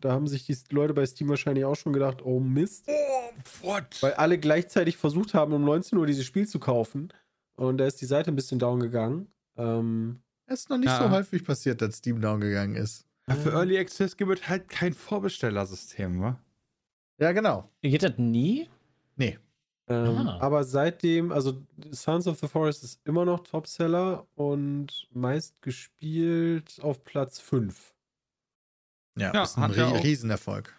[0.00, 2.84] Da haben sich die Leute bei Steam wahrscheinlich auch schon gedacht, oh Mist.
[2.86, 4.02] Oh, what?
[4.02, 7.08] Weil alle gleichzeitig versucht haben, um 19 Uhr dieses Spiel zu kaufen.
[7.56, 9.28] Und da ist die Seite ein bisschen down gegangen.
[9.56, 10.98] Ähm, Es ist noch nicht Ja.
[11.02, 13.06] so häufig passiert, dass Steam down gegangen ist.
[13.26, 16.38] Ja, für Early Access gibt es halt kein Vorbestellersystem, wa?
[17.18, 17.70] Ja, genau.
[17.80, 18.68] Geht das nie?
[19.16, 19.38] Nee.
[19.86, 20.38] ähm, Ah.
[20.40, 27.04] aber seitdem, also Sons of the Forest ist immer noch Topseller und meist gespielt auf
[27.04, 27.94] Platz 5.
[29.16, 30.74] Ja, Ja, ist ein Rie Riesenerfolg.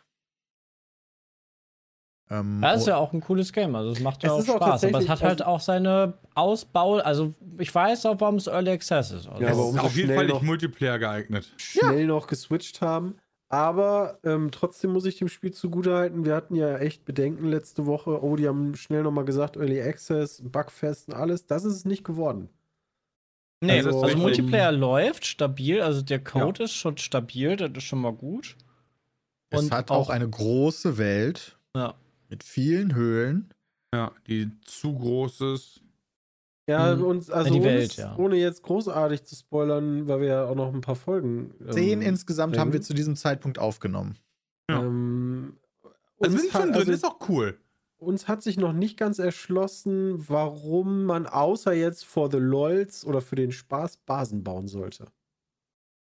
[2.29, 3.75] Ähm, Das ist ja auch ein cooles Game.
[3.75, 4.83] Also es macht ja Es auch ist auch Spaß.
[4.85, 6.95] Aber es hat halt also- auch seine Ausbau.
[6.97, 9.27] Also ich weiß auch, warum es Early Access ist.
[9.27, 11.51] Also Ja, Es aber ist umso auf jeden Fall nicht Multiplayer geeignet.
[11.57, 13.15] Schnell noch geswitcht haben.
[13.47, 16.25] Aber ähm, trotzdem muss ich dem Spiel zugutehalten.
[16.25, 18.23] Wir hatten ja echt Bedenken letzte Woche.
[18.23, 21.45] Oh, die haben schnell nochmal gesagt, Early Access, Bugfest und alles.
[21.45, 22.49] Das ist es nicht geworden.
[23.61, 25.79] nee, also- also, Multiplayer läuft stabil.
[25.81, 27.55] Also der Code ist schon stabil.
[27.55, 28.55] Das ist schon mal gut.
[29.51, 31.93] es und hat auch auch- eine große Welt Ja.
[32.29, 33.53] Mit vielen Höhlen.
[33.93, 35.81] Ja, die zu groß ist.
[36.67, 37.03] Ja, Mhm.
[37.03, 38.15] und also Ja, Welt, ja.
[38.17, 41.53] ohne jetzt großartig zu spoilern, weil wir ja auch noch ein paar Folgen.
[41.61, 42.61] ähm, Zehn insgesamt bringen.
[42.61, 44.17] haben wir zu diesem Zeitpunkt aufgenommen.
[44.69, 44.81] Ja.
[44.83, 45.57] Ähm,
[46.19, 47.57] Also uns sind schon hat- drin, also ist auch cool.
[47.97, 53.21] uns hat sich noch nicht ganz erschlossen, warum man außer jetzt for the LOLs oder
[53.21, 55.05] für den Spaß Basen bauen sollte.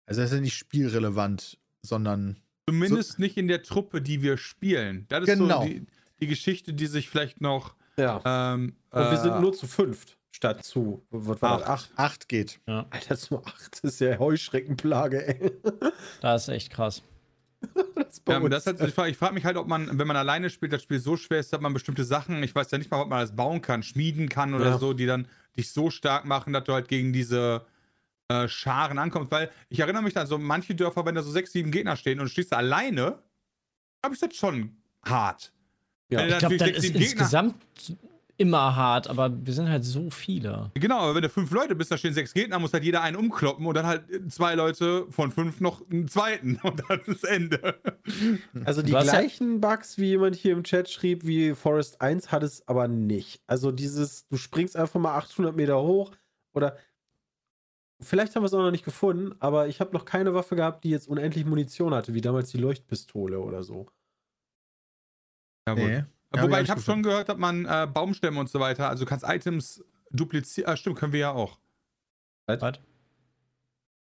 [0.07, 2.37] Also das ist ja nicht spielrelevant, sondern
[2.69, 5.07] Zumindest nicht in der Truppe, die wir spielen.
[5.09, 5.63] Das ist Genau.
[5.63, 5.87] so die,
[6.23, 7.75] die Geschichte, die sich vielleicht noch.
[7.99, 8.23] Ja.
[8.25, 11.05] Ähm, Und wir äh, sind nur zu fünft statt zu.
[11.11, 11.69] Was war das?
[11.69, 11.91] Acht.
[11.97, 12.61] acht geht.
[12.67, 15.53] Alter, zu acht ist ja Heuschreckenplage, ey.
[16.23, 17.03] Das ist echt krass.
[17.95, 18.51] Das Ja, uns.
[18.51, 20.99] das hat, ich frage frag mich halt, ob man, wenn man alleine spielt, das Spiel
[20.99, 23.35] so schwer ist, dass man bestimmte Sachen, ich weiß ja nicht mal, ob man das
[23.37, 24.79] bauen kann, schmieden kann oder Ja.
[24.79, 27.65] so, die dann dich so stark machen, dass du halt gegen diese
[28.29, 29.31] äh, Scharen ankommst.
[29.31, 32.19] Weil ich erinnere mich an so manche Dörfer, wenn da so sechs, sieben Gegner stehen
[32.21, 33.19] und du stehst da alleine,
[34.03, 35.53] glaube ich, das schon hart.
[36.13, 36.21] Ja.
[36.21, 37.55] Wenn du Ich glaube, das sechs, ist insgesamt
[38.37, 40.71] immer hart, aber wir sind halt so viele.
[40.75, 43.17] Genau, aber wenn du fünf Leute bist, da stehen sechs Gegner, muss halt jeder einen
[43.17, 44.03] umkloppen und dann halt
[44.33, 47.79] zwei Leute von fünf noch einen zweiten und dann ist Ende.
[48.65, 52.43] Also die ja- gleichen Bugs, wie jemand hier im Chat schrieb, wie Forest 1 hat
[52.43, 53.43] es aber nicht.
[53.47, 56.11] Also dieses, du springst einfach mal 800 Meter hoch
[56.53, 56.77] oder
[58.01, 60.85] vielleicht haben wir es auch noch nicht gefunden, aber ich habe noch keine Waffe gehabt,
[60.85, 63.87] die jetzt unendlich Munition hatte, wie damals die Leuchtpistole oder so.
[65.69, 66.05] Ja, Nee.
[66.35, 69.23] Ja, Wobei ich habe schon gehört, dass man äh, Baumstämme und so weiter, also kannst
[69.29, 70.71] Items duplizieren.
[70.73, 71.59] Ah, stimmt, können wir ja auch.
[72.47, 72.81] Was?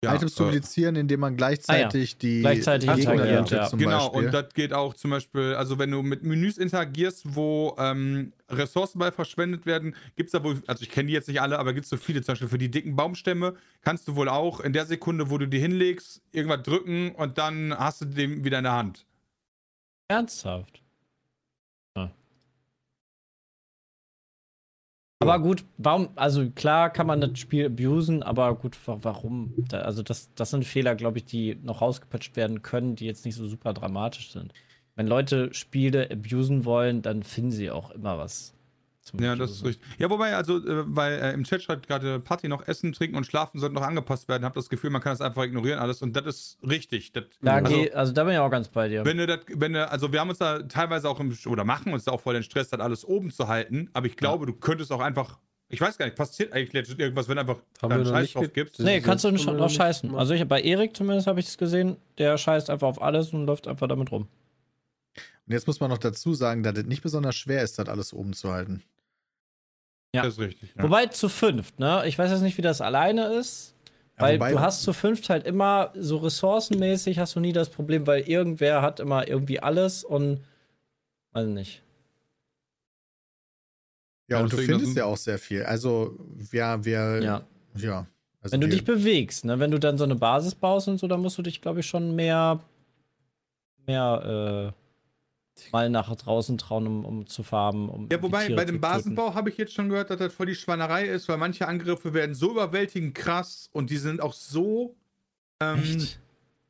[0.03, 3.69] Ja, Items äh, duplizieren, indem man gleichzeitig die Gleichzeitig Gegner interagiert, ja.
[3.69, 4.25] zum Genau, Beispiel.
[4.25, 8.97] und das geht auch zum Beispiel, also wenn du mit Menüs interagierst, wo ähm, Ressourcen
[8.97, 11.73] bei verschwendet werden, gibt es da wohl, also ich kenne die jetzt nicht alle, aber
[11.73, 14.73] gibt es so viele, zum Beispiel für die dicken Baumstämme, kannst du wohl auch in
[14.73, 18.63] der Sekunde, wo du die hinlegst, irgendwas drücken und dann hast du den wieder in
[18.63, 19.05] der Hand.
[20.07, 20.81] Ernsthaft.
[21.95, 22.11] Ja.
[25.22, 29.53] Aber gut, warum, also klar kann man das Spiel abusen, aber gut, wa- warum?
[29.67, 33.24] Da, also das, das sind Fehler, glaube ich, die noch rausgepatcht werden können, die jetzt
[33.26, 34.51] nicht so super dramatisch sind.
[34.95, 38.55] Wenn Leute Spiele abusen wollen, dann finden sie auch immer was.
[39.01, 39.87] Zum Ja, das ist richtig.
[39.97, 43.25] Ja, wobei, also, äh, weil äh, im Chat schreibt gerade Party noch Essen, Trinken und
[43.25, 44.45] Schlafen sollten noch angepasst werden.
[44.45, 47.11] Hab das Gefühl, man kann das einfach ignorieren alles und das ist richtig.
[47.11, 49.03] Das, Da also, geh, also da bin ich auch ganz bei dir.
[49.03, 51.93] wenn du das, wenn du, also wir haben uns da teilweise auch im, oder machen
[51.93, 54.53] uns da auch voll den Stress, das alles oben zu halten, aber ich glaube, du
[54.53, 55.39] könntest auch einfach,
[55.69, 58.79] ich weiß gar nicht, passiert eigentlich irgendwas, wenn du einfach noch Scheiß drauf gibst?
[58.81, 60.13] Nee, kannst du nicht noch scheißen.
[60.13, 63.47] Also ich, bei Erik zumindest habe ich es gesehen, der scheißt einfach auf alles und
[63.47, 64.27] läuft einfach damit rum.
[65.47, 68.13] Und jetzt muss man noch dazu sagen, dass es nicht besonders schwer ist, das alles
[68.13, 68.83] oben zu halten.
[70.13, 70.23] Ja.
[70.23, 70.73] Das ist richtig.
[70.75, 70.83] Ja.
[70.83, 72.03] Wobei zu fünft, ne?
[72.05, 73.73] Ich weiß jetzt nicht, wie das alleine ist.
[74.17, 77.69] Ja, Weil wobei- du hast zu fünft halt immer so ressourcenmäßig hast du nie das
[77.69, 80.41] Problem, weil irgendwer hat immer irgendwie alles und
[81.31, 81.81] weiß nicht.
[84.27, 85.63] Ja, Ja, und du findest ja auch sehr viel.
[85.63, 86.17] Also,
[86.51, 87.41] ja, wir, Ja.
[87.75, 88.05] ja.
[88.41, 89.59] Also Wenn du dich bewegst, ne?
[89.59, 91.85] Wenn du dann so eine Basis baust und so, dann musst du dich, glaube ich,
[91.87, 92.59] schon mehr
[93.87, 94.73] mehr
[95.72, 97.89] mal nach draußen trauen, um, um zu farmen.
[97.89, 98.80] Um Ja, wobei bei dem.
[98.82, 102.14] Basenbau habe ich jetzt schon gehört, dass das voll die Schweinerei ist, weil manche Angriffe
[102.14, 104.95] werden so überwältigend krass und die sind auch so.
[105.62, 106.20] Ähm, Echt?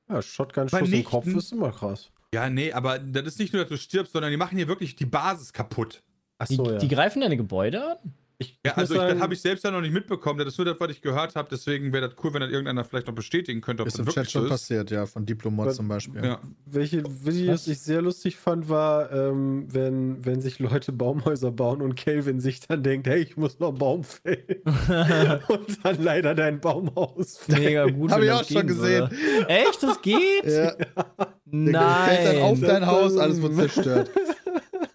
[0.10, 2.12] Ja, Shotgun-Schuss im Kopf ist immer krass.
[2.34, 4.96] Ja, nee, aber das ist nicht nur, dass du stirbst, sondern die machen hier wirklich
[4.96, 6.02] die Basis kaputt.
[6.38, 6.78] Ach Die, so, ja.
[6.78, 8.14] die greifen deine Gebäude an?
[8.42, 10.40] Ich, Ja, also ich, das habe ich selbst ja noch nicht mitbekommen.
[10.40, 11.48] Das ist nur das, was ich gehört habe.
[11.50, 14.06] Deswegen wäre das cool, wenn das irgendeiner vielleicht noch bestätigen könnte, ob Ist das im
[14.08, 14.50] wirklich Chat schon ist.
[14.50, 16.24] passiert, ja, von Diplomod zum Beispiel.
[16.24, 16.40] Ja.
[16.66, 21.96] Welche Videos ich sehr lustig fand, war, ähm, wenn, wenn sich Leute Baumhäuser bauen und
[21.96, 24.44] Calvin sich dann denkt, hey, ich muss noch einen Baum fällen.
[25.48, 27.60] und dann leider dein Baum ausfällt.
[27.60, 28.12] Mega gut.
[28.12, 29.16] Hab wenn ich auch schon gehen würde.
[29.48, 29.84] Echt?
[29.84, 30.46] Das geht?
[30.46, 30.74] Ja,
[31.46, 32.06] Nein.
[32.08, 34.10] fällt dann auf dein Haus, alles wird zerstört.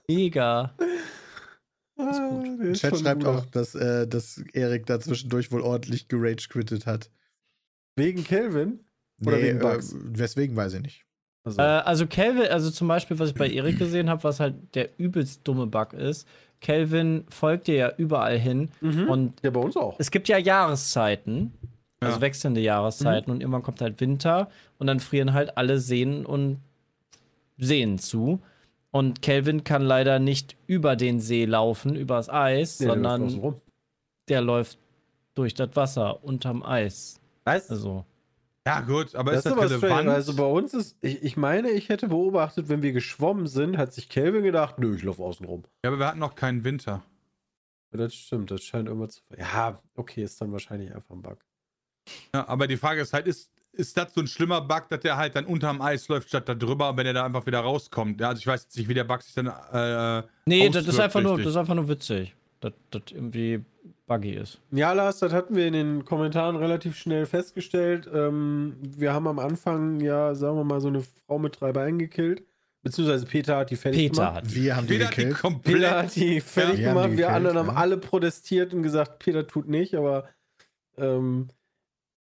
[0.08, 0.74] Mega.
[1.98, 3.38] Ah, der ist Chat schreibt guter.
[3.38, 7.10] auch, dass, äh, dass Erik da zwischendurch wohl ordentlich gerage quittet hat.
[7.96, 8.80] Wegen Calvin?
[9.24, 9.92] Oder wegen Bugs?
[9.92, 11.04] Äh, weswegen weiß ich nicht.
[11.44, 14.54] Also, Äh, also Kelvin, also zum Beispiel, was ich bei Erik gesehen habe, was halt
[14.74, 16.26] der übelst dumme Bug ist.
[16.60, 19.08] Kelvin folgt dir ja überall hin mhm.
[19.08, 19.94] und ja, bei uns auch.
[19.98, 21.52] es gibt ja Jahreszeiten,
[22.00, 22.20] also Ja.
[22.20, 26.58] wechselnde Jahreszeiten und irgendwann kommt halt Winter und dann frieren halt alle Seen und
[27.58, 28.40] Seen zu.
[28.96, 33.60] Und Kelvin kann leider nicht über den See laufen, übers Eis, Nee, der läuft sondern
[34.28, 34.78] der läuft
[35.34, 37.20] durch das Wasser unterm Eis.
[37.44, 38.06] Weißt Also,
[38.66, 39.84] Ja, gut, aber das ist das aber strange.
[39.84, 40.08] relevant?
[40.08, 43.92] Also bei uns ist, ich, ich meine, ich hätte beobachtet, wenn wir geschwommen sind, hat
[43.92, 45.64] sich Calvin gedacht, nö, ich laufe außen rum.
[45.84, 47.02] ja, aber wir hatten noch keinen Winter.
[47.92, 49.20] Ja, Das stimmt, das scheint immer zu.
[49.36, 51.38] Ja, okay, ist dann wahrscheinlich einfach ein Bug.
[52.34, 55.16] Ja, aber die Frage ist halt, ist, ist das so ein schlimmer Bug, dass der
[55.16, 58.20] halt dann unterm Eis läuft statt da drüber, wenn er da einfach wieder rauskommt?
[58.20, 59.46] Ja, also ich weiß jetzt nicht, wie der Bug sich dann.
[59.46, 63.64] Äh, nee, das ist einfach nur, das ist einfach nur witzig, dass das irgendwie
[64.06, 64.60] buggy ist.
[64.70, 68.08] Ja, Lars, das hatten wir in den Kommentaren relativ schnell festgestellt.
[68.12, 71.98] Ähm, wir haben am Anfang ja, sagen wir mal, so eine Frau mit drei Beinen
[71.98, 72.42] gekillt.
[72.82, 74.36] Beziehungsweise Peter hat die fertig Peter gemacht.
[74.36, 74.54] hat.
[74.54, 75.38] Wir haben die die gekillt.
[75.38, 75.74] komplett.
[75.74, 77.12] Peter hat die fertig wir haben gemacht.
[77.12, 77.74] die wir gekillt, anderen haben ja.
[77.74, 80.28] alle protestiert und gesagt, Peter tut nicht, aber
[80.96, 81.48] ähm,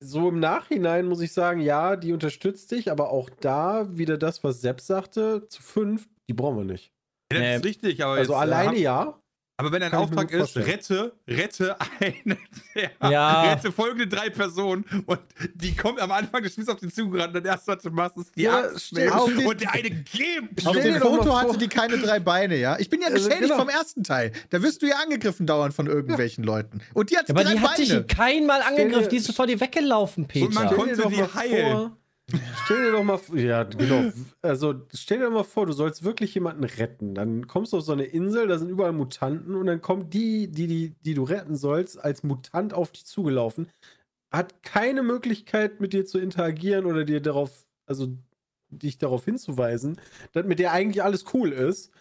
[0.03, 4.43] so im Nachhinein muss ich sagen, ja, die unterstützt dich, aber auch da wieder das,
[4.43, 6.91] was Sepp sagte, zu fünf, die brauchen wir nicht.
[7.31, 9.22] Ja, das ist richtig, aber Also jetzt, äh, alleine hab- ja.
[9.55, 10.65] Aber wenn dein Auftrag ist, vorstellen.
[10.65, 12.37] rette, rette eine
[12.75, 13.41] der, Ja.
[13.53, 15.19] rette folgende drei Personen und
[15.53, 18.17] die kommt am Anfang des Spiels auf den zugerannt und das erste, was du machst,
[18.17, 20.65] ist die Ja, Axt und der eine gibt.
[20.65, 22.77] Auf dem Foto hatte die keine drei Beine, ja?
[22.79, 23.59] Ich bin ja Also, geschädigt genau.
[23.59, 24.31] vom ersten Teil.
[24.49, 26.81] Da wirst du ja angegriffen dauernd von irgendwelchen Leuten.
[26.95, 28.05] Und die hat Aber drei die hat dich Beine.
[28.05, 30.49] kein Mal angegriffen, die ist sofort dir weggelaufen, Peter.
[30.51, 31.71] man Stell konnte die heilen.
[31.77, 31.97] vor-
[32.63, 34.07] Stell dir doch mal vor, ja, genau.
[34.41, 37.15] Also, stell dir doch mal vor, du sollst wirklich jemanden retten.
[37.15, 40.49] Dann kommst du auf so eine Insel, da sind überall Mutanten und dann kommt die,
[40.49, 43.67] die, die, die du retten sollst, als Mutant auf dich zugelaufen,
[44.31, 48.17] hat keine Möglichkeit mit dir zu interagieren oder dir darauf, also
[48.69, 49.99] dich darauf hinzuweisen,
[50.34, 51.91] dass mit der eigentlich alles cool ist.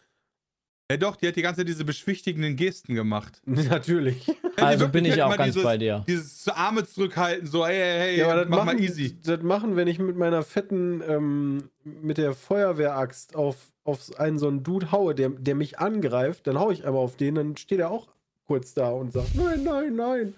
[0.93, 3.40] Ja doch, die hat die ganze Zeit diese beschwichtigenden Gesten gemacht.
[3.47, 4.26] Natürlich.
[4.26, 6.05] Ja, Also bin ich halt auch ganz dieses, bei dir.
[6.07, 9.16] Dieses Arme zurückhalten, so, hey, hey, hey, Ja, aber das mach machen, mal easy.
[9.24, 14.49] Das machen, wenn ich mit meiner fetten, ähm, mit der Feuerwehraxt auf, auf einen so
[14.49, 17.80] einen Dude haue, der, der mich angreift, dann haue ich einmal auf den, dann steht
[17.80, 18.09] er auch
[18.47, 20.34] kurz da und sagt, nein, nein, nein.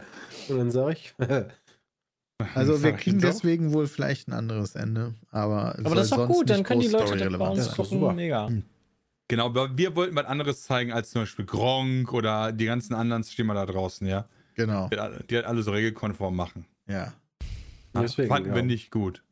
[0.48, 1.14] Und dann sage ich,
[2.54, 3.28] Also wir kriegen doch.
[3.28, 5.14] deswegen wohl vielleicht ein anderes Ende.
[5.30, 8.14] Aber, Aber das ist doch gut, dann können die Leute das bei uns gucken.
[8.14, 8.50] Mega.
[9.28, 13.24] Genau, aber wir wollten was anderes zeigen als zum Beispiel Gronk oder die ganzen anderen
[13.24, 14.26] Streamer da draußen, ja.
[14.54, 14.96] Genau, Die,
[15.26, 16.66] die halt alle so regelkonform machen.
[16.86, 17.12] ja.
[17.96, 18.56] Deswegen, Fanden ja.
[18.56, 19.22] wir nicht gut.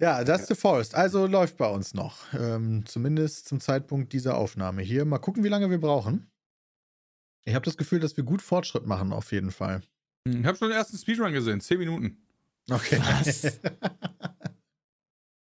[0.00, 0.94] Ja, das The Forest.
[0.94, 2.32] Also läuft bei uns noch.
[2.32, 5.04] Ähm, zumindest zum Zeitpunkt dieser Aufnahme hier.
[5.04, 6.30] Mal gucken, wie lange wir brauchen.
[7.44, 9.82] Ich habe das Gefühl, dass wir gut Fortschritt machen, auf jeden Fall.
[10.28, 12.18] Ich habe schon den ersten Speedrun gesehen, 10 Minuten.
[12.70, 13.00] Okay.
[13.00, 13.60] Was?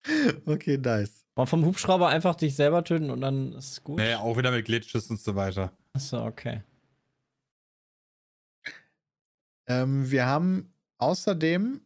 [0.46, 1.23] okay, nice.
[1.36, 3.98] Mal vom Hubschrauber einfach dich selber töten und dann ist es gut.
[3.98, 5.72] Naja, auch wieder mit Glitches und so weiter.
[5.92, 6.62] Achso, okay.
[9.66, 11.80] Ähm, wir haben außerdem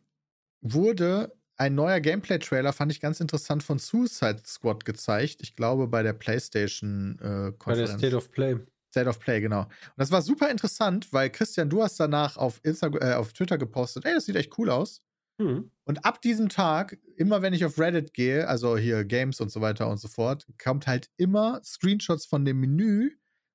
[0.61, 5.39] wurde ein neuer Gameplay-Trailer, fand ich ganz interessant, von Suicide Squad gezeigt.
[5.43, 7.89] Ich glaube, bei der PlayStation äh, bei der.
[7.89, 8.57] State of Play.
[8.91, 9.63] State of Play, genau.
[9.63, 13.59] Und das war super interessant, weil Christian, du hast danach auf, Instagram, äh, auf Twitter
[13.59, 15.03] gepostet, ey, das sieht echt cool aus.
[15.41, 15.71] Hm.
[15.85, 19.61] Und ab diesem Tag, immer wenn ich auf Reddit gehe, also hier Games und so
[19.61, 23.13] weiter und so fort, kommt halt immer Screenshots von dem Menü,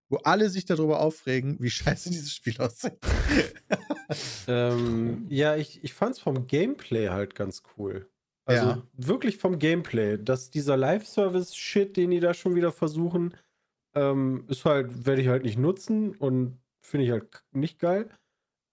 [0.10, 2.98] wo alle sich darüber aufregen, wie scheiße dieses Spiel aussieht.
[4.48, 8.10] Ähm, ja, ich, ich fand es vom Gameplay halt ganz cool.
[8.46, 8.88] Also Ja.
[8.94, 10.18] wirklich vom Gameplay.
[10.18, 13.36] Dass dieser Live-Service-Shit, den die da schon wieder versuchen,
[13.96, 18.10] ähm, ist halt, werde ich halt nicht nutzen und finde ich halt nicht geil.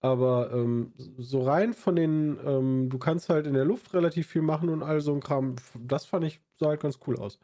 [0.01, 4.41] Aber ähm, so rein von den, ähm, du kannst halt in der Luft relativ viel
[4.41, 7.39] machen und all so ein Kram, das fand ich, sah halt ganz cool aus.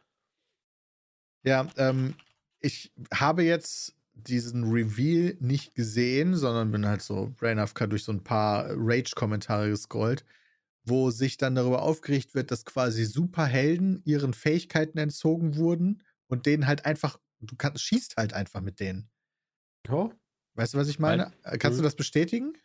[1.44, 2.16] Ja, ähm,
[2.60, 8.12] ich habe jetzt diesen Reveal nicht gesehen, sondern bin halt so Brain AFK durch so
[8.12, 10.26] ein paar Rage-Kommentare gescrollt,
[10.84, 16.68] wo sich dann darüber aufgeregt wird, dass quasi Superhelden ihren Fähigkeiten entzogen wurden und denen
[16.68, 19.10] halt einfach, du kannst, schießt halt einfach mit denen.
[19.88, 20.10] Ja,
[20.58, 21.32] Weißt du, was ich meine?
[21.44, 22.58] Äh, Kannst du das bestätigen?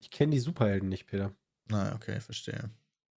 [0.00, 1.34] ich kenne die Superhelden nicht, Peter.
[1.70, 2.70] Na, okay, verstehe.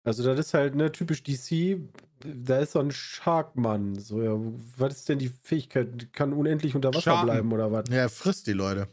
[0.06, 1.82] Also das ist halt ne, typisch DC.
[2.24, 4.00] Da ist so ein Sharkmann.
[4.00, 4.32] So, ja,
[4.78, 6.14] was ist denn die Fähigkeit?
[6.14, 7.26] Kann unendlich unter Wasser Sharken.
[7.26, 7.90] bleiben oder was?
[7.90, 8.88] Ja, er frisst die Leute.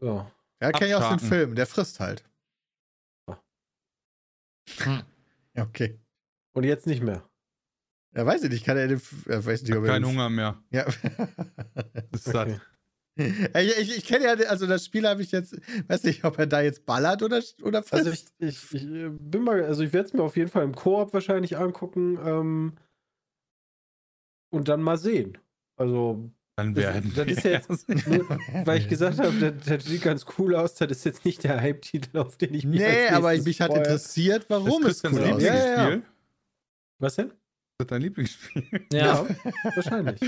[0.00, 0.28] Ja.
[0.60, 1.28] Ja, kenne ich aus dem Abscharten.
[1.28, 1.54] Film.
[1.54, 2.24] Der frisst halt.
[4.84, 5.02] Ja,
[5.62, 6.00] okay.
[6.52, 7.22] Und jetzt nicht mehr.
[8.16, 8.64] Ja, weiß ich nicht.
[8.64, 9.00] Kann er den.
[9.28, 10.60] Ja, weiß nicht, ob er Kein den- Hunger mehr.
[10.70, 10.82] Ja.
[12.10, 12.48] Ist satt.
[12.48, 12.60] Okay.
[13.18, 15.56] Ich ich, ich kenne ja, also das Spiel habe ich jetzt,
[15.88, 18.06] weiß nicht, ob er da jetzt ballert oder, oder frisst.
[18.06, 20.64] Also ich, ich, ich äh, bin mal, also ich werde es mir auf jeden Fall
[20.64, 22.72] im Koop wahrscheinlich angucken ähm,
[24.50, 25.38] und dann mal sehen.
[25.76, 29.64] Also, Dann Das- werden das ist wir ja jetzt- nur weil ich gesagt habe, das,
[29.66, 32.80] das sieht ganz cool aus, das ist jetzt nicht der Hype-Titel, auf den ich mich
[32.80, 35.46] nee, als aber mich hat interessiert, warum das es ist cool aussieht.
[35.46, 36.02] Ja, ja.
[36.98, 37.32] Was denn?
[37.78, 38.86] Das ist dein Lieblingsspiel.
[38.92, 39.24] Ja,
[39.76, 40.20] wahrscheinlich.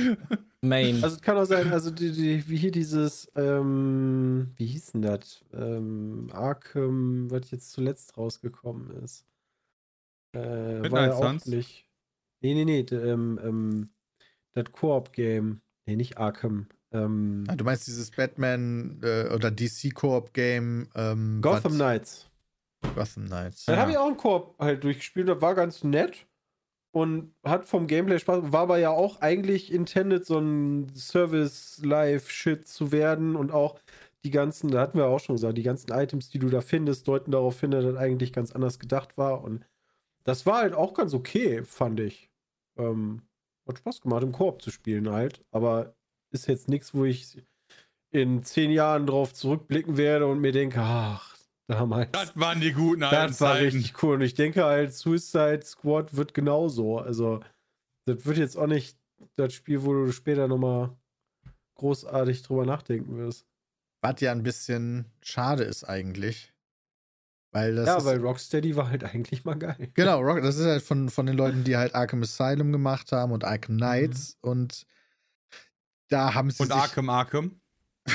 [0.60, 1.02] Main.
[1.02, 5.02] Also es kann auch sein, also die, die, wie hier dieses, ähm, wie hieß denn
[5.02, 5.44] das?
[5.52, 9.24] Ähm, Arkham, was jetzt zuletzt rausgekommen ist.
[10.32, 11.46] Äh, war Midnight ja auch Suns?
[11.46, 11.88] nicht.
[12.40, 13.90] Nee, nee, nee, ähm, ähm,
[14.52, 15.60] das Koop-Game.
[15.86, 16.68] Nee, nicht Arkham.
[16.92, 22.30] Ähm, Ah, Du meinst dieses Batman äh, oder DC Koop Game ähm, Gotham was- Knights.
[22.94, 23.64] Gotham Knights.
[23.64, 23.80] Dann ja.
[23.80, 26.26] habe ich auch einen Koop halt durchgespielt, das war ganz nett
[26.92, 32.92] und hat vom Gameplay Spaß, war aber ja auch eigentlich intended, so ein Service-Live-Shit zu
[32.92, 33.36] werden.
[33.36, 33.78] Und auch
[34.24, 37.06] die ganzen, da hatten wir auch schon gesagt, die ganzen Items, die du da findest,
[37.08, 39.42] deuten darauf hin, dass das eigentlich ganz anders gedacht war.
[39.42, 39.64] Und
[40.24, 42.30] das war halt auch ganz okay, fand ich.
[42.76, 43.22] Ähm,
[43.68, 45.94] hat Spaß gemacht, im Koop zu spielen halt, aber
[46.32, 47.42] ist jetzt nichts, wo ich
[48.10, 51.29] in zehn Jahren drauf zurückblicken werde und mir denke, ach,
[51.70, 52.10] damals.
[52.12, 53.64] Das waren die guten alten Das war Zeiten.
[53.76, 54.16] richtig cool.
[54.16, 56.98] Und ich denke halt, Suicide Squad wird genauso.
[56.98, 57.40] Also,
[58.06, 58.98] das wird jetzt auch nicht
[59.36, 60.96] das Spiel, wo du später nochmal
[61.76, 63.46] großartig drüber nachdenken wirst.
[64.02, 66.52] Was ja ein bisschen schade ist eigentlich.
[67.52, 69.90] Weil das ja, ist, weil Rocksteady war halt eigentlich mal geil.
[69.94, 73.32] Genau, Rock, das ist halt von, von den Leuten, die halt Arkham Asylum gemacht haben
[73.32, 74.86] und Arkham Knights und
[76.08, 77.60] da haben sie Und sich, Arkham Arkham.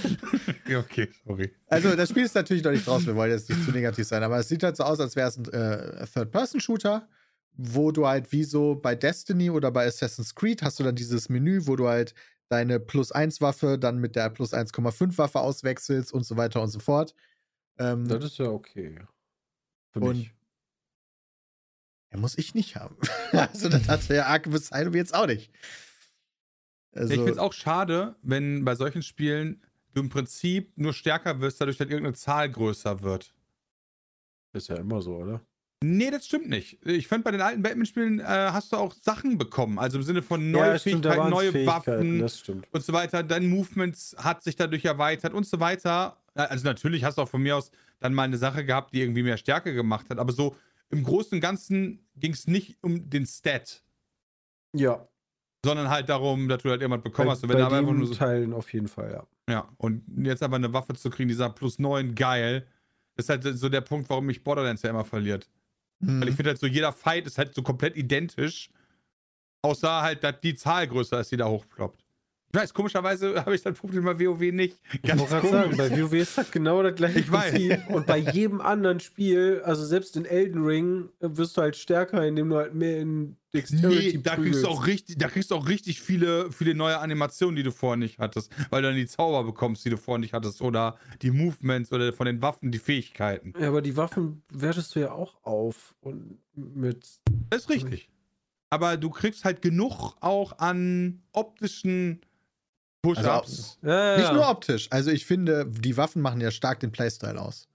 [0.68, 1.54] ja, okay, sorry.
[1.68, 4.22] Also das Spiel ist natürlich noch nicht draußen, wir wollen jetzt nicht zu negativ sein,
[4.22, 7.08] aber es sieht halt so aus, als wäre es ein äh, Third-Person-Shooter,
[7.52, 11.28] wo du halt wie so bei Destiny oder bei Assassin's Creed hast du dann dieses
[11.28, 12.14] Menü, wo du halt
[12.48, 17.14] deine Plus-1-Waffe dann mit der Plus 1,5-Waffe auswechselst und so weiter und so fort.
[17.78, 19.00] Ähm, Das ist ja okay.
[19.92, 20.32] Für Und- mich.
[22.12, 22.96] Ja, muss ich nicht haben.
[23.32, 25.50] also, das hat der Arkham Asylum jetzt auch nicht.
[26.94, 29.60] Also, ich finde es auch schade, wenn bei solchen Spielen
[29.96, 33.34] du im Prinzip nur stärker wirst, dadurch, dass irgendeine Zahl größer wird.
[34.52, 35.40] Ist ja immer so, oder?
[35.82, 36.84] Nee, das stimmt nicht.
[36.86, 39.78] Ich fand, bei den alten Batman-Spielen äh, hast du auch Sachen bekommen.
[39.78, 42.68] Also im Sinne von neue stimmt, da Fähigkeiten, waren's neue Fähigkeiten, Waffen stimmt.
[42.72, 43.22] und so weiter.
[43.22, 46.16] Dein Movements hat sich dadurch erweitert und so weiter.
[46.34, 49.22] Also natürlich hast du auch von mir aus dann mal eine Sache gehabt, die irgendwie
[49.22, 50.18] mehr Stärke gemacht hat.
[50.18, 50.56] Aber so
[50.90, 53.82] im Großen und Ganzen ging es nicht um den Stat,
[54.72, 55.06] Ja,
[55.64, 57.42] sondern halt darum, dass du halt irgendwas bekommen bei, hast.
[57.42, 59.52] Und wenn bei aber einfach nur so, Teilen auf jeden Fall, ja.
[59.52, 62.66] ja, und jetzt aber eine Waffe zu kriegen, die sagt plus 9, geil.
[63.16, 65.48] Das ist halt so der Punkt, warum mich Borderlands ja immer verliert.
[66.04, 66.20] hm.
[66.20, 68.70] Weil ich finde halt so, jeder Fight ist halt so komplett identisch.
[69.62, 72.05] Außer halt, dass die Zahl größer ist, die da hochploppt.
[72.52, 74.78] Ich weiß, komischerweise habe ich das Problem bei WoW nicht.
[75.02, 77.88] Ich wollte gerade sagen, bei WoW ist das genau das gleiche Ich weiß.
[77.88, 82.48] Und bei jedem anderen Spiel, also selbst in Elden Ring, wirst du halt stärker, indem
[82.48, 85.68] du halt mehr in Dexterity Nee, da kriegst du auch richtig, da kriegst du auch
[85.68, 89.44] richtig viele, viele neue Animationen, die du vorher nicht hattest, weil du dann die Zauber
[89.44, 93.52] bekommst, die du vorher nicht hattest, oder die Movements oder von den Waffen die Fähigkeiten.
[93.58, 95.94] Ja, aber die Waffen wertest du ja auch auf.
[96.00, 97.06] Und mit.
[97.50, 98.08] Das ist richtig.
[98.70, 102.20] Aber du kriegst halt genug auch an optischen
[103.14, 103.78] Push-Ups.
[103.82, 104.88] Ja, ja, Nicht nur optisch.
[104.90, 107.68] Also, ich finde, die Waffen machen ja stark den Playstyle aus.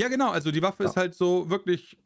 [0.00, 0.30] Ja, genau.
[0.30, 0.90] Also die Waffe Ja.
[0.90, 1.96] ist halt so wirklich,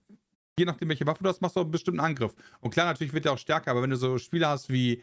[0.58, 2.34] je nachdem, welche Waffe du hast, machst du auch einen bestimmten Angriff.
[2.60, 5.02] Und klar, natürlich wird der auch stärker, aber wenn du so Spiele hast wie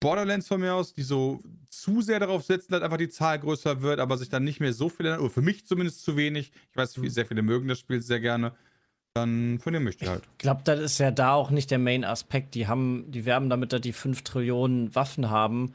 [0.00, 3.82] Borderlands von mir aus, die so zu sehr darauf setzen, dass einfach die Zahl größer
[3.82, 6.52] wird, aber sich dann nicht mehr so viel, oder für mich zumindest zu wenig.
[6.70, 7.08] Ich weiß, Mhm.
[7.08, 8.52] sehr viele mögen das Spiel sehr gerne.
[9.14, 10.22] Dann von dem möchte ich halt.
[10.32, 12.54] Ich glaube, das ist ja da auch nicht der Main-Aspekt.
[12.54, 15.74] Die haben, die werben damit, dass die 5 Trillionen Waffen haben,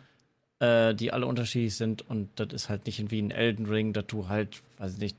[0.60, 2.08] äh, die alle unterschiedlich sind.
[2.08, 5.18] Und das ist halt nicht wie ein Elden Ring, dass du halt, weiß ich nicht,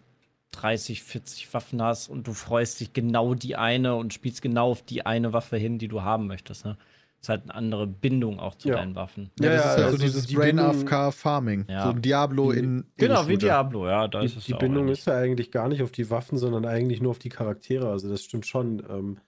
[0.52, 4.82] 30, 40 Waffen hast und du freust dich genau die eine und spielst genau auf
[4.82, 6.64] die eine Waffe hin, die du haben möchtest.
[6.64, 6.76] Ne?
[7.20, 8.76] ist halt eine andere Bindung auch zu Ja.
[8.76, 9.30] deinen Waffen.
[9.40, 11.64] Ja, das Ja, ist halt also so dieses die Brain AFK Farming.
[11.68, 11.82] Ja.
[11.82, 12.84] So ein Diablo Die- in.
[12.96, 13.36] Genau, wie.
[13.36, 15.90] Diablo, ja, da Die, ist es die ja Bindung ist ja eigentlich gar nicht auf
[15.90, 17.90] die Waffen, sondern eigentlich nur auf die Charaktere.
[17.90, 18.84] Also das stimmt schon.
[18.88, 19.18] Ähm,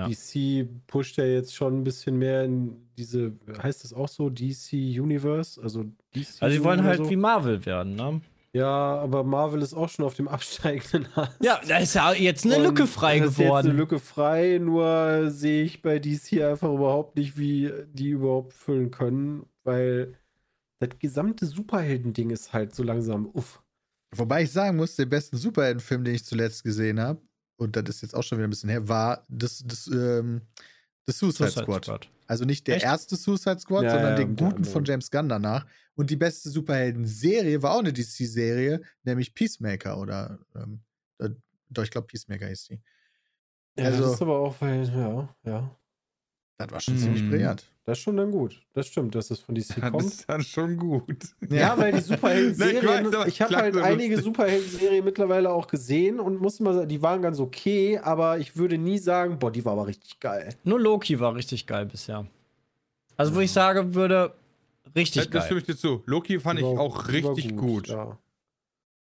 [0.00, 0.08] Ja.
[0.08, 3.32] DC pusht ja jetzt schon ein bisschen mehr in diese,
[3.62, 5.60] heißt das auch so, DC Universe?
[5.62, 5.84] Also
[6.14, 7.10] DC Also, sie wollen halt so.
[7.10, 8.20] wie Marvel werden, ne?
[8.52, 11.36] Ja, aber Marvel ist auch schon auf dem absteigenden Ast.
[11.42, 13.76] Ja, da ist ja jetzt eine Und Lücke frei da ist Jetzt eine geworden.
[13.76, 19.46] Lücke frei, nur sehe ich bei DC einfach überhaupt nicht, wie die überhaupt füllen können,
[19.62, 20.16] weil
[20.80, 23.62] das gesamte Superhelden-Ding ist halt so langsam uff.
[24.16, 27.20] Wobei ich sagen muss, der besten Superheldenfilm, den ich zuletzt gesehen habe,
[27.60, 30.40] und das ist jetzt auch schon wieder ein bisschen her, war das, das, ähm,
[31.06, 31.84] das Suicide, Suicide Squad.
[31.84, 32.10] Squad.
[32.26, 32.84] Also nicht der Echt?
[32.84, 34.84] erste Suicide Squad, Ja, sondern ja, den der guten von.
[34.84, 35.66] James Gunn danach.
[35.94, 40.80] Und die beste Superhelden-Serie war auch eine DC-Serie, nämlich Peacemaker oder ähm,
[41.18, 41.30] äh,
[41.68, 42.80] doch, ich glaube Peacemaker hieß die.
[43.78, 45.76] Ja, Also- das ist aber auch, weil, ja, ja.
[46.58, 46.98] Das war schon Mhm.
[46.98, 47.64] ziemlich brillant.
[47.90, 48.60] Das ist schon dann gut.
[48.72, 50.04] Das stimmt, dass es von DC Das kommt.
[50.04, 51.16] ist dann schon gut.
[51.48, 54.22] Ja, weil die Superhelden-Serien, ich ich habe halt einige.
[54.22, 58.78] Superhelden-Serien mittlerweile auch gesehen und muss mal sagen, die waren ganz okay, aber ich würde
[58.78, 60.54] nie sagen, boah, die war aber richtig geil.
[60.62, 62.26] Nur Loki war richtig geil bisher.
[63.16, 64.34] Also, wo ich sagen würde,
[64.94, 65.70] richtig Das, das stimme geil.
[65.70, 66.02] ich dir zu.
[66.06, 67.88] Loki fand ich war- auch die war richtig gut.
[67.88, 68.16] Ja.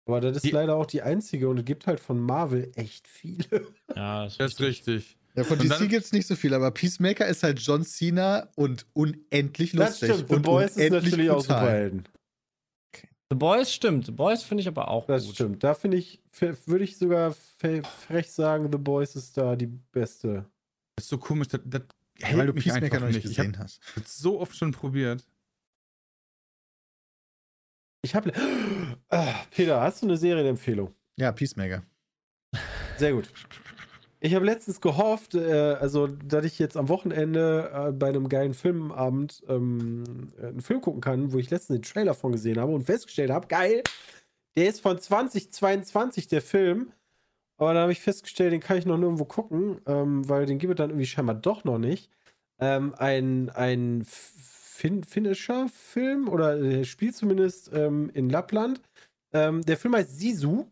[0.06, 3.06] Aber das ist Die- leider auch die einzige und es gibt halt von Marvel echt
[3.06, 3.66] viele.
[3.94, 5.17] Ja, das ist Das ist richtig.
[5.38, 8.48] Ja, von Und DC gibt es nicht so viel, aber Peacemaker ist halt John Cena
[8.56, 10.12] und unendlich lustig.
[10.28, 11.58] The und Boys ist unendlich natürlich auch brutal.
[11.60, 12.08] Superhelden.
[13.30, 14.06] The Boys stimmt.
[14.06, 15.34] The Boys finde ich aber auch Das gut.
[15.34, 15.62] stimmt.
[15.62, 16.22] Da finde ich,
[16.66, 20.46] würde ich sogar frech sagen, The Boys ist da die beste.
[20.96, 21.48] Das ist so komisch.
[21.48, 21.82] Das, das
[22.20, 23.80] hält weil du mich Peacemaker noch nicht Ich habe gesehen hast.
[23.94, 25.24] das so oft schon probiert.
[28.02, 28.32] Ich habe.
[29.10, 30.94] Ah, Peter, hast du eine Serienempfehlung?
[31.16, 31.82] Ja, Peacemaker.
[32.96, 33.30] Sehr gut.
[34.20, 38.52] Ich habe letztens gehofft, äh, also, dass ich jetzt am Wochenende äh, bei einem geilen
[38.52, 42.72] Filmabend ähm, äh, einen Film gucken kann, wo ich letztens den Trailer von gesehen habe
[42.72, 43.82] und festgestellt habe, geil,
[44.56, 46.92] der ist von 2022, der Film.
[47.58, 50.72] Aber dann habe ich festgestellt, den kann ich noch nirgendwo gucken, ähm, weil den gibt
[50.72, 52.10] es dann irgendwie scheinbar doch noch nicht.
[52.60, 58.80] Ähm, ein ein fin finnischer Film oder der spielt zumindest ähm, in Lappland.
[59.32, 60.66] Ähm, der Film heißt Sisu.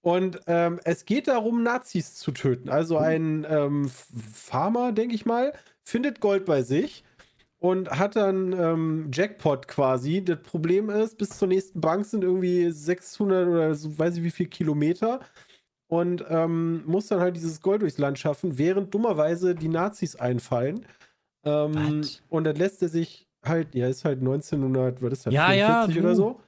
[0.00, 2.68] Und ähm, es geht darum, Nazis zu töten.
[2.68, 3.90] Also ein ähm,
[4.32, 7.04] Farmer, denke ich mal, findet Gold bei sich
[7.58, 10.24] und hat dann ähm, Jackpot quasi.
[10.24, 14.30] Das Problem ist, bis zur nächsten Bank sind irgendwie 600 oder so, weiß ich wie
[14.30, 15.20] viel Kilometer.
[15.88, 20.84] Und ähm, muss dann halt dieses Gold durchs Land schaffen, während dummerweise die Nazis einfallen.
[21.44, 25.52] Ähm, und dann lässt er sich halt, ja, ist halt 1900, was ist das, Ja,
[25.52, 26.00] ja, 44 du.
[26.00, 26.40] oder so.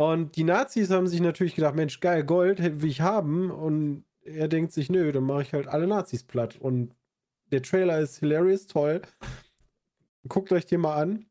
[0.00, 3.50] Und die Nazis haben sich natürlich gedacht, Mensch, geil, Gold will ich haben.
[3.50, 6.56] Und er denkt sich, nö, dann mache ich halt alle Nazis platt.
[6.58, 6.94] Und
[7.52, 9.02] der Trailer ist hilarious, toll.
[10.26, 11.26] Guckt euch den mal an.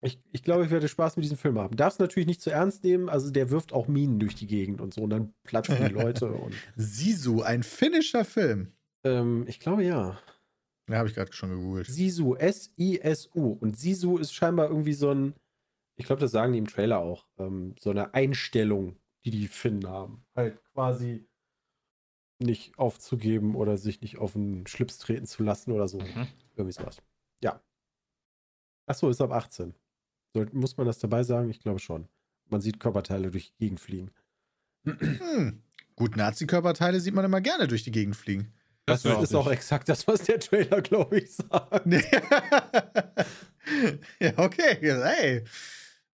[0.00, 1.76] Ich, ich glaube, ich werde Spaß mit diesem Film haben.
[1.76, 3.08] Darf es natürlich nicht zu ernst nehmen.
[3.08, 5.02] Also der wirft auch Minen durch die Gegend und so.
[5.02, 6.30] Und dann platzen die Leute.
[6.30, 8.68] und Sisu, ein finnischer Film.
[9.02, 10.20] ähm, ich glaube ja.
[10.88, 11.88] Ja, habe ich gerade schon gegoogelt.
[11.88, 13.58] Sisu, S-I-S-U.
[13.60, 15.34] Und Sisu ist scheinbar irgendwie so ein,
[15.96, 19.88] ich glaube, das sagen die im Trailer auch, ähm, so eine Einstellung, die die Finnen
[19.88, 20.24] haben.
[20.34, 21.28] Halt quasi
[22.38, 25.98] nicht aufzugeben oder sich nicht auf den Schlips treten zu lassen oder so.
[25.98, 26.26] Mhm.
[26.56, 27.00] Irgendwie sowas.
[27.42, 27.62] Ja.
[28.86, 29.74] Achso, ist ab 18.
[30.34, 31.50] Soll, muss man das dabei sagen?
[31.50, 32.08] Ich glaube schon.
[32.48, 34.10] Man sieht Körperteile durch die Gegend fliegen.
[34.84, 35.62] Hm.
[35.94, 38.52] Gut, Nazi-Körperteile sieht man immer gerne durch die Gegend fliegen.
[38.86, 41.86] Das, war ist auch exakt das, was der Trailer, glaube ich, sagt.
[44.18, 44.78] ja, okay.
[44.80, 45.44] Ja, Ey.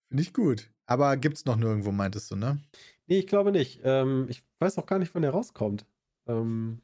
[0.08, 0.70] Finde ich gut.
[0.86, 2.58] Aber gibt's noch nirgendwo, meintest du, ne?
[3.06, 3.80] Nee, ich glaube nicht.
[3.84, 5.84] Ähm, ich weiß auch gar nicht, wann der rauskommt.
[6.28, 6.80] Ähm,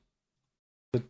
[0.92, 1.02] das-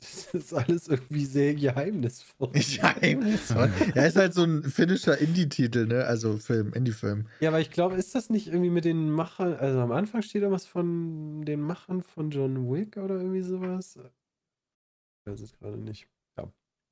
[0.00, 2.50] das ist alles irgendwie sehr geheimnisvoll.
[2.52, 3.70] Geheimnisvoll.
[3.94, 6.04] Ja, ist halt so ein finnischer Indie-Titel, ne?
[6.04, 7.26] Also Film, Indie-Film.
[7.40, 10.42] Ja, aber ich glaube, ist das nicht irgendwie mit den Machern, also am Anfang steht
[10.42, 13.98] da was von den Machern von John Wick oder irgendwie sowas?
[15.24, 16.06] Ich weiß es gerade nicht.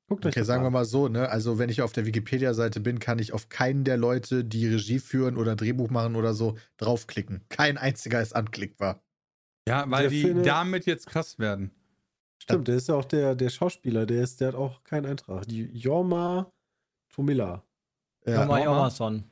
[0.07, 0.73] Guckt euch Okay, sagen wir an.
[0.73, 1.29] mal so, ne?
[1.29, 4.99] Also, wenn ich auf der Wikipedia-Seite bin, kann ich auf keinen der Leute, die Regie
[4.99, 7.43] führen oder Drehbuch machen oder so, draufklicken.
[7.49, 9.01] Kein einziger ist anklickbar.
[9.67, 11.71] Ja, weil Der die Finne- damit jetzt krass werden.
[12.39, 15.47] Stimmt, der ist ja auch der, der Schauspieler, der ist, der hat auch keinen Eintrag.
[15.47, 16.51] Die Jorma
[17.11, 17.63] Tomilla.
[18.27, 18.79] Ja, Nochmal Norma.
[18.81, 19.23] Amazon.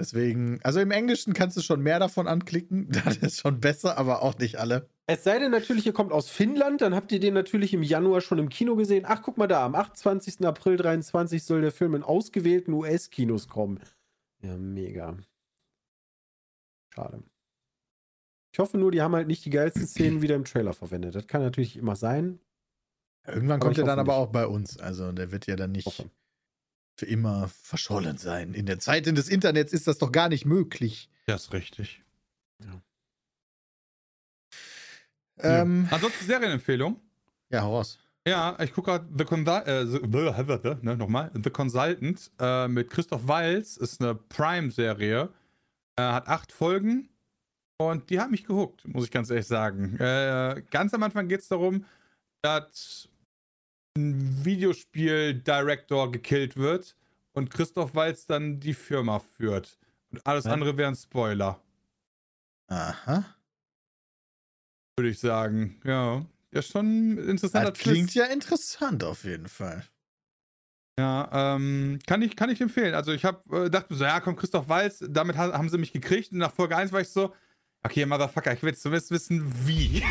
[0.00, 2.88] deswegen, also im Englischen kannst du schon mehr davon anklicken.
[3.04, 4.88] Das ist schon besser, aber auch nicht alle.
[5.06, 8.20] Es sei denn natürlich, ihr kommt aus Finnland, dann habt ihr den natürlich im Januar
[8.20, 9.04] schon im Kino gesehen.
[9.06, 10.46] Ach, guck mal da, am 28.
[10.46, 13.80] April 23 soll der Film in ausgewählten US-Kinos kommen.
[14.42, 15.16] Ja, mega.
[16.94, 17.22] Schade.
[18.52, 21.14] Ich hoffe nur, die haben halt nicht die geilsten Szenen wieder im Trailer verwendet.
[21.14, 22.38] Das kann natürlich immer sein.
[23.26, 24.20] Irgendwann kommt er dann aber nicht.
[24.20, 24.78] auch bei uns.
[24.78, 26.10] Also der wird ja dann nicht Hoffe.
[26.98, 28.52] für immer verschollen sein.
[28.52, 31.08] In der Zeit des Internets ist das doch gar nicht möglich.
[31.26, 32.02] Das ist richtig.
[35.38, 37.00] Ähm, Ansonsten Serienempfehlung.
[37.50, 37.98] ja, hau raus.
[38.26, 43.26] Ja, ich gucke gerade The, Consul äh, The, ne, nochmal, The Consultant äh, mit Christoph
[43.26, 43.76] Walz.
[43.76, 45.28] Ist eine Prime-Serie.
[45.96, 47.08] Äh, hat acht Folgen.
[47.78, 49.96] Und die hat mich gehuckt, muss ich ganz ehrlich sagen.
[49.98, 51.84] Äh, ganz am Anfang geht es darum,
[52.42, 53.08] dass
[53.96, 56.96] ein Videospiel-Director gekillt wird
[57.32, 59.78] und Christoph Walz dann die Firma führt.
[60.10, 60.50] Und alles Hä?
[60.50, 61.60] andere wären Spoiler,
[62.68, 63.24] Aha.
[65.02, 65.80] Würde ich sagen.
[65.84, 66.24] Ja.
[66.54, 68.14] Ja, schon ein interessanter Das klingt Twist.
[68.14, 69.84] ja interessant auf jeden Fall.
[70.98, 72.94] Ja, ähm, kann ich, kann ich empfehlen.
[72.94, 75.78] Also ich habe äh, dachte mir so, ja, komm, Christoph Walz, damit ha haben sie
[75.78, 76.30] mich gekriegt.
[76.30, 77.34] Und nach Folge 1 war ich so,
[77.82, 80.04] okay, Motherfucker, ich will jetzt zumindest wissen, wie.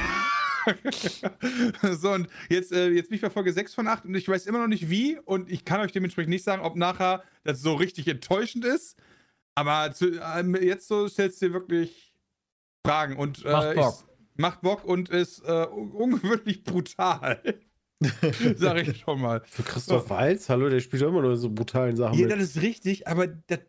[1.91, 4.47] so, und jetzt, äh, jetzt bin ich bei Folge 6 von 8 und ich weiß
[4.47, 5.19] immer noch nicht wie.
[5.19, 8.97] Und ich kann euch dementsprechend nicht sagen, ob nachher das so richtig enttäuschend ist.
[9.53, 12.15] Aber zu, ähm, jetzt so stellst du dir wirklich
[12.85, 14.11] Fragen und äh, Macht Bock.
[14.41, 17.41] Macht Bock und ist äh, un- ungewöhnlich brutal.
[18.57, 19.41] Sag ich schon mal.
[19.45, 22.17] Für Christoph Walz, hallo, der spielt immer nur so brutalen Sachen.
[22.17, 22.35] Ja, mit.
[22.35, 23.59] das ist richtig, aber das,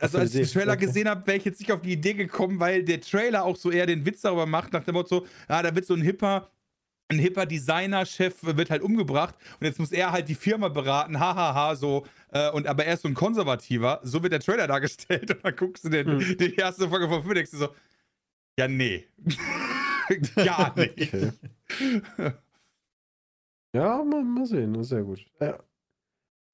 [0.00, 2.60] also als ich den Trailer gesehen habe, wäre ich jetzt nicht auf die Idee gekommen,
[2.60, 5.74] weil der Trailer auch so eher den Witz darüber macht, nach dem Motto, ah, da
[5.74, 6.50] wird so ein hipper,
[7.08, 11.76] ein hipper Designer-Chef wird halt umgebracht und jetzt muss er halt die Firma beraten, hahaha,
[11.76, 15.44] so, äh, und aber er ist so ein Konservativer, so wird der Trailer dargestellt und
[15.44, 16.36] dann guckst du den, Hm.
[16.36, 17.68] die erste Folge von Phoenix und so,
[18.58, 19.06] ja, nee.
[20.36, 21.14] Gar nicht.
[21.14, 21.32] Okay.
[23.72, 25.24] ja, mal, mal sehen, sehr gut.
[25.40, 25.58] Ja,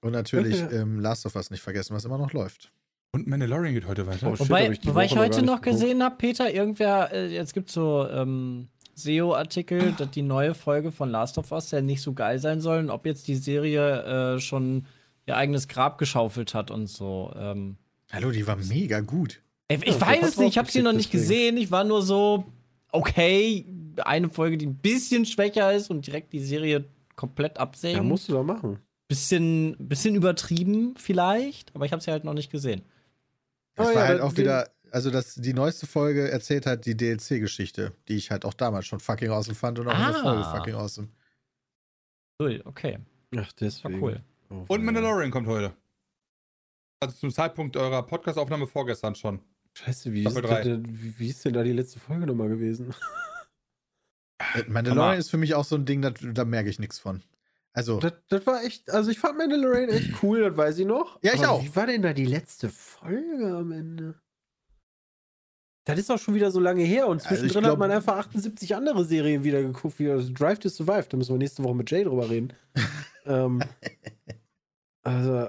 [0.03, 0.71] Und natürlich Ja.
[0.71, 2.73] ähm, Last of Us nicht vergessen, was immer noch läuft.
[3.15, 4.29] Und Mandalorian geht heute weiter.
[4.31, 5.81] Oh, shit, Wobei, ich wobei ich noch heute noch geguckt.
[5.83, 10.91] gesehen habe, Peter, irgendwer, äh, jetzt gibt es so ähm, SEO-Artikel, dass die neue Folge
[10.91, 14.35] von Last of Us ja nicht so geil sein soll und ob jetzt die Serie
[14.37, 14.87] äh, schon
[15.27, 17.33] ihr eigenes Grab geschaufelt hat und so.
[17.37, 17.77] Ähm,
[18.13, 19.41] Hallo, die war mega gut.
[19.69, 21.23] ich ich Ja, weiß es nicht, ich habe sie noch nicht deswegen.
[21.23, 21.57] gesehen.
[21.59, 22.45] Ich war nur so,
[22.93, 23.67] okay,
[24.05, 26.85] eine Folge, die ein bisschen schwächer ist und direkt die Serie
[27.17, 27.97] komplett absägen.
[27.99, 28.79] ja, musst du doch machen.
[29.09, 32.83] bisschen, bisschen übertrieben vielleicht, aber ich habe sie halt noch nicht gesehen.
[33.75, 36.97] Das Oh war ja, halt auch wieder, also das, die neueste Folge erzählt halt die
[36.97, 40.23] DLC-Geschichte, die ich halt auch damals schon fucking awesome fand und auch in der Ah.
[40.23, 41.09] Folge fucking awesome.
[42.43, 42.99] Ui, okay,
[43.35, 44.03] Ach, war deswegen.
[44.03, 44.21] cool.
[44.51, 44.85] Oh, Und ja.
[44.85, 45.75] Mandalorian kommt heute.
[47.01, 49.41] Also zum Zeitpunkt eurer Podcast-Aufnahme vorgestern schon.
[49.75, 50.63] Scheiße, wie ist, Staffel drei.
[50.63, 52.95] denn, wie, wie ist denn da die letzte Folge nochmal gewesen?
[54.57, 57.23] Äh, Mandalorian ist für mich auch so ein Ding, da, da merke ich nichts von.
[57.75, 61.23] Also, Das, das war echt, also ich fand Mandalorian echt cool, das weiß ich noch.
[61.23, 61.63] Ja, ich Aber auch.
[61.63, 64.21] Wie war denn da die letzte Folge am Ende?
[65.85, 68.17] Das ist auch schon wieder so lange her und Also zwischendrin glaub- hat man einfach
[68.17, 71.09] 78 andere Serien wieder geguckt, wie Drive to Survive.
[71.09, 72.53] Da müssen wir nächste Woche mit Jay drüber reden.
[73.27, 73.63] ähm,
[75.05, 75.49] also,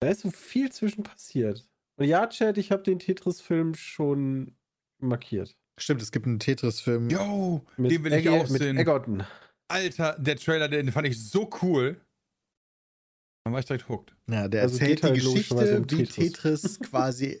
[0.00, 1.66] da ist so viel zwischen passiert.
[1.98, 4.52] Und ja, Chat, ich habe den Tetris-Film schon
[5.00, 5.56] markiert.
[5.78, 7.10] stimmt, es gibt einen Tetris-Film.
[7.10, 8.76] Yo, Mit, den will ich Egg- auch mit sehen.
[8.78, 9.24] Egerton.
[9.68, 12.00] Alter, der Trailer, den fand ich so cool.
[13.44, 14.14] Dann war ich direkt hooked.
[14.28, 16.32] Ja, der Also erzählt halt die logischerweise Geschichte, um wie Tetris.
[16.32, 17.40] Tetris quasi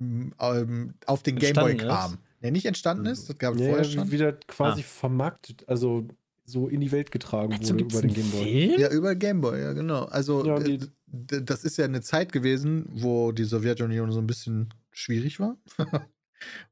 [0.00, 2.18] ähm, auf den Gameboy kam.
[2.42, 4.10] Der nicht entstanden ist, das gab es Ja, vorher schon.
[4.10, 4.84] wie das quasi Ah.
[4.84, 6.06] vermarktet, also
[6.44, 8.80] so in die Welt getragen Dazu wurde über den Gameboy.
[8.80, 10.04] Ja, über Gameboy, ja, genau.
[10.04, 14.26] Also, Ja, äh, die- das ist ja eine Zeit gewesen, wo die Sowjetunion so ein
[14.26, 15.56] bisschen schwierig war.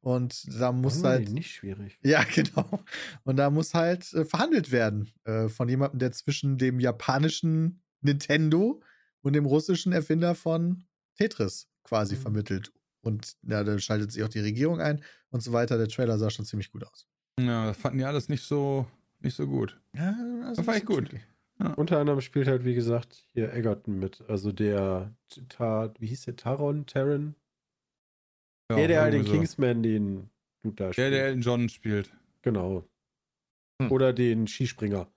[0.01, 1.30] Und da muss Oh, halt.
[1.30, 1.99] nicht schwierig.
[2.03, 2.80] Ja, genau.
[3.24, 8.82] Und da muss halt äh, verhandelt werden äh, von jemandem, der zwischen dem japanischen Nintendo
[9.22, 10.84] und dem russischen Erfinder von
[11.16, 12.20] Tetris quasi Mhm.
[12.20, 12.72] vermittelt.
[13.01, 15.78] Und ja, da schaltet sich auch die Regierung ein und so weiter.
[15.78, 17.07] Der Trailer sah schon ziemlich gut aus.
[17.40, 18.86] Ja, das fanden die alles nicht so,
[19.20, 19.80] nicht so gut.
[19.97, 20.14] Ja,
[20.45, 21.09] also Das war echt gut.
[21.77, 24.23] Unter anderem spielt halt, wie gesagt, hier Egerton mit.
[24.29, 25.15] Also der,
[25.49, 26.37] Tar, wie hieß der?
[26.37, 26.87] Taron?
[26.87, 27.35] Taron?
[28.71, 29.33] Ja, der, der halt den so.
[29.33, 30.31] Kingsman, den
[30.63, 31.13] Dude da Der, spielt.
[31.13, 32.13] der Elton John spielt.
[32.43, 32.89] genau.
[33.81, 33.91] Hm.
[33.93, 35.09] Oder den Skispringer.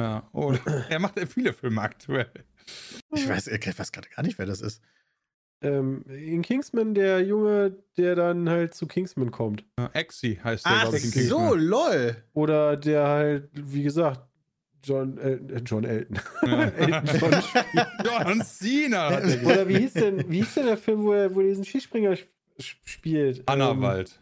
[0.00, 0.28] Ja.
[0.32, 0.52] Oh,
[0.88, 2.30] er macht ja viele Filme aktuell.
[3.14, 4.82] Ich weiß, ich weiß gerade gar nicht, wer das ist.
[5.62, 9.64] Ähm, in Kingsman der Junge, der dann halt zu Kingsman kommt.
[9.78, 11.60] Ja, Exi heißt der, Ach glaub ich, in so, Kingsman.
[11.60, 12.16] lol.
[12.34, 14.28] Oder der halt, wie gesagt,
[14.84, 16.18] John, äh, John Elton.
[16.46, 16.62] Ja.
[16.76, 17.86] Elton John.
[18.04, 19.08] John Cena
[19.44, 22.12] Oder wie hieß denn, wie hieß denn der Film, wo er, wo er diesen Skispringer
[22.14, 22.28] sp
[22.84, 23.42] spielt?
[23.48, 24.20] Annawald.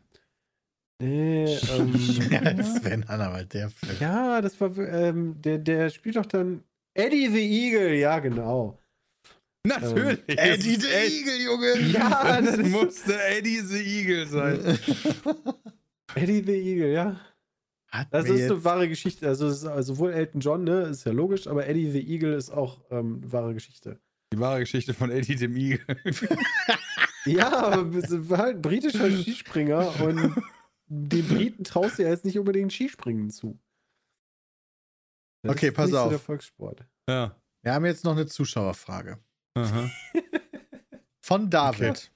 [1.01, 3.97] Ähm, nee, ähm, Sven Hannawald, der Film.
[4.01, 6.63] ja, das war, ähm, der, der spielt doch dann
[6.95, 8.79] Eddie the Eagle, ja, genau.
[9.67, 10.19] Natürlich.
[10.27, 11.81] Eddie Es the Ed- Eagle, Junge.
[11.93, 14.79] Ja, das ist musste Eddie the Eagle sein.
[16.15, 17.21] Eddie the Eagle, ja.
[17.93, 19.29] Hat Das ist eine wahre Geschichte.
[19.29, 22.81] Also, also sowohl Elton John, ne, ist ja logisch, aber Eddie the Eagle ist auch
[22.91, 24.01] ähm, wahre Geschichte.
[24.33, 25.81] Die wahre Geschichte von Eddie dem Eagle.
[27.25, 30.35] Ja, aber es war halt ein britischer Skispringer und
[30.89, 33.61] den Briten traust du ja jetzt nicht unbedingt Skispringen zu.
[35.43, 36.09] Das Okay, ist pass nicht So auf.
[36.11, 36.85] der Volkssport.
[37.09, 37.41] Ja.
[37.63, 39.19] Wir haben jetzt noch eine Zuschauerfrage.
[39.55, 39.89] Aha.
[41.21, 42.12] Von David.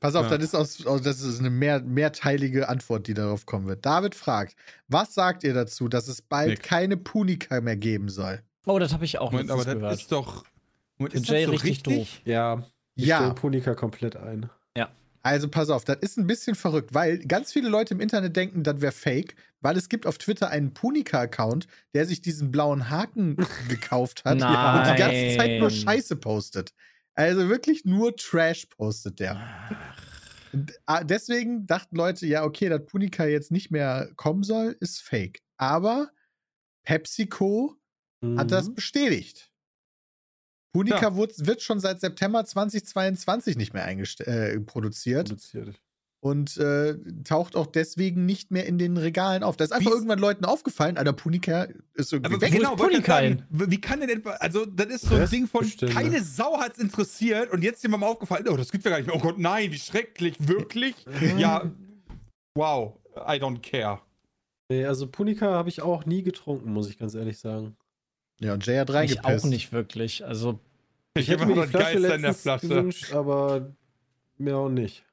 [0.00, 0.36] Pass auf, Ja.
[0.38, 3.84] das, ist aus, aus- das ist eine mehr, mehrteilige Antwort, die darauf kommen wird.
[3.86, 4.54] David fragt,
[4.88, 6.62] was sagt ihr dazu, dass es bald Nick.
[6.62, 8.40] keine Punika mehr geben soll?
[8.66, 9.94] Oh, das habe ich auch Moment, aber das gehört.
[10.00, 10.44] ist doch.
[10.98, 11.96] Moment, ist Jay so richtig, richtig?
[11.98, 12.08] doof.
[12.24, 12.64] Ja,
[12.96, 13.18] ich Ja.
[13.18, 14.50] stelle Punika komplett ein.
[15.20, 18.62] Also pass auf, das ist ein bisschen verrückt, weil ganz viele Leute im Internet denken,
[18.62, 23.36] das wäre fake, weil es gibt auf Twitter einen Punika-Account, der sich diesen blauen Haken
[23.68, 25.78] gekauft hat und die ganze Zeit nur Nein.
[25.78, 26.72] Scheiße postet.
[27.18, 29.34] Also wirklich nur Trash postet der.
[30.86, 35.40] Ah, Deswegen dachten Leute, ja, okay, dass Punika jetzt nicht mehr kommen soll, ist fake.
[35.56, 36.10] Aber
[36.84, 37.76] PepsiCo
[38.36, 38.48] hat Mhm.
[38.48, 39.50] das bestätigt.
[40.72, 41.16] Punika Ja.
[41.16, 43.84] wird, wird schon seit September 2022 nicht mehr
[44.20, 45.80] äh, produziert produziert.
[46.20, 49.56] Und äh, taucht auch deswegen nicht mehr in den Regalen auf.
[49.56, 52.52] Da ist einfach Wie- irgendwann Leuten aufgefallen, Alter, Punika ist irgendwie Aber weg.
[52.52, 55.28] genau, ist wollte ich Punika sagen, wie kann denn etwa, also das ist so ein
[55.30, 55.94] Ding von, Restbestände.
[55.94, 59.14] keine Sau hat's interessiert und jetzt jemandem aufgefallen, oh, das gibt's ja gar nicht mehr.
[59.16, 60.94] Oh Gott, nein, wie schrecklich, wirklich?
[61.38, 61.70] ja,
[62.56, 64.00] wow, I don't care.
[64.70, 67.76] Nee, also Punika habe ich auch nie getrunken, muss ich ganz ehrlich sagen.
[68.40, 69.24] Ja, und Jay hat Ich reingepisst.
[69.44, 70.24] auch nicht wirklich.
[70.24, 70.58] Also,
[71.16, 72.68] Ich, hätte mir immer die Flasche Geilste in der letztens Flasche.
[72.68, 73.70] gewünscht, aber
[74.36, 75.04] mir auch nicht.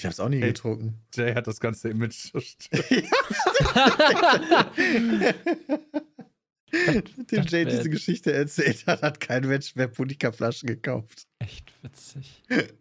[0.00, 0.48] Ich hab's auch nie Ey.
[0.48, 0.94] getrunken.
[1.14, 2.84] Jay hat das ganze Image zerstört.
[7.32, 11.26] Dem Jay diese Geschichte erzählt hat, hat kein Mensch mehr Punika-Flaschen gekauft.
[11.38, 12.42] echt witzig.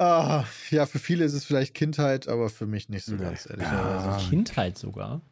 [0.00, 3.24] Ah, ja, für viele ist es vielleicht Kindheit, aber für mich nicht so Nee.
[3.24, 4.06] ganz, ehrlicherweise.
[4.06, 4.28] Ja.
[4.30, 5.22] Kindheit sogar.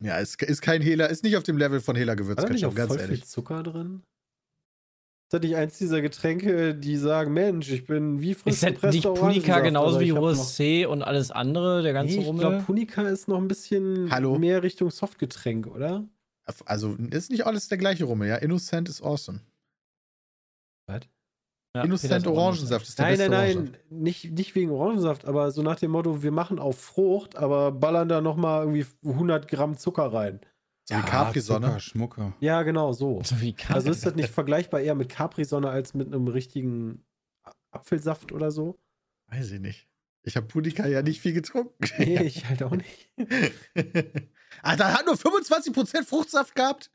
[0.00, 2.88] Ja, es ist kein Hehler, ist nicht auf dem Level von nicht Gewürzketchup, auch ganz
[2.88, 3.20] voll ehrlich.
[3.20, 4.02] viel Zucker drin?
[5.32, 8.94] Ist das nicht eins dieser Getränke, die sagen, Mensch, ich bin wie frisch Ist das
[8.94, 12.40] nicht Punika genauso wie ich USC und alles andere, der ganze Nee, ich Rummel?
[12.40, 14.38] glaube, Punika ist noch ein bisschen Hallo?
[14.38, 16.06] mehr Richtung Softgetränk, oder?
[16.66, 18.36] Also ist nicht alles der gleiche Rummel, ja.
[18.36, 19.40] Innocent ist awesome.
[20.86, 21.00] Was?
[21.74, 23.84] Ja, Innocent Orangensaft ist der Nein, beste nein, Orangensaft.
[23.90, 27.72] nein, nicht, nicht wegen Orangensaft, aber so nach dem Motto, wir machen auf Frucht, aber
[27.72, 30.40] ballern da nochmal irgendwie 100 Gramm Zucker rein.
[30.84, 31.66] So wie Capri-Sonne.
[31.68, 32.36] Zucker, Schmucker.
[32.40, 33.22] Ja, genau, so.
[33.24, 33.74] So wie Kaffee.
[33.74, 37.04] Also ist das nicht vergleichbar eher mit Capri-Sonne als mit einem richtigen
[37.70, 38.78] Apfelsaft oder so?
[39.28, 39.88] Weiß ich nicht.
[40.24, 41.72] Ich habe Punika ja nicht viel getrunken.
[41.98, 43.10] Nee, ich halt auch nicht.
[44.62, 46.90] ah, da hat nur 25% Fruchtsaft gehabt?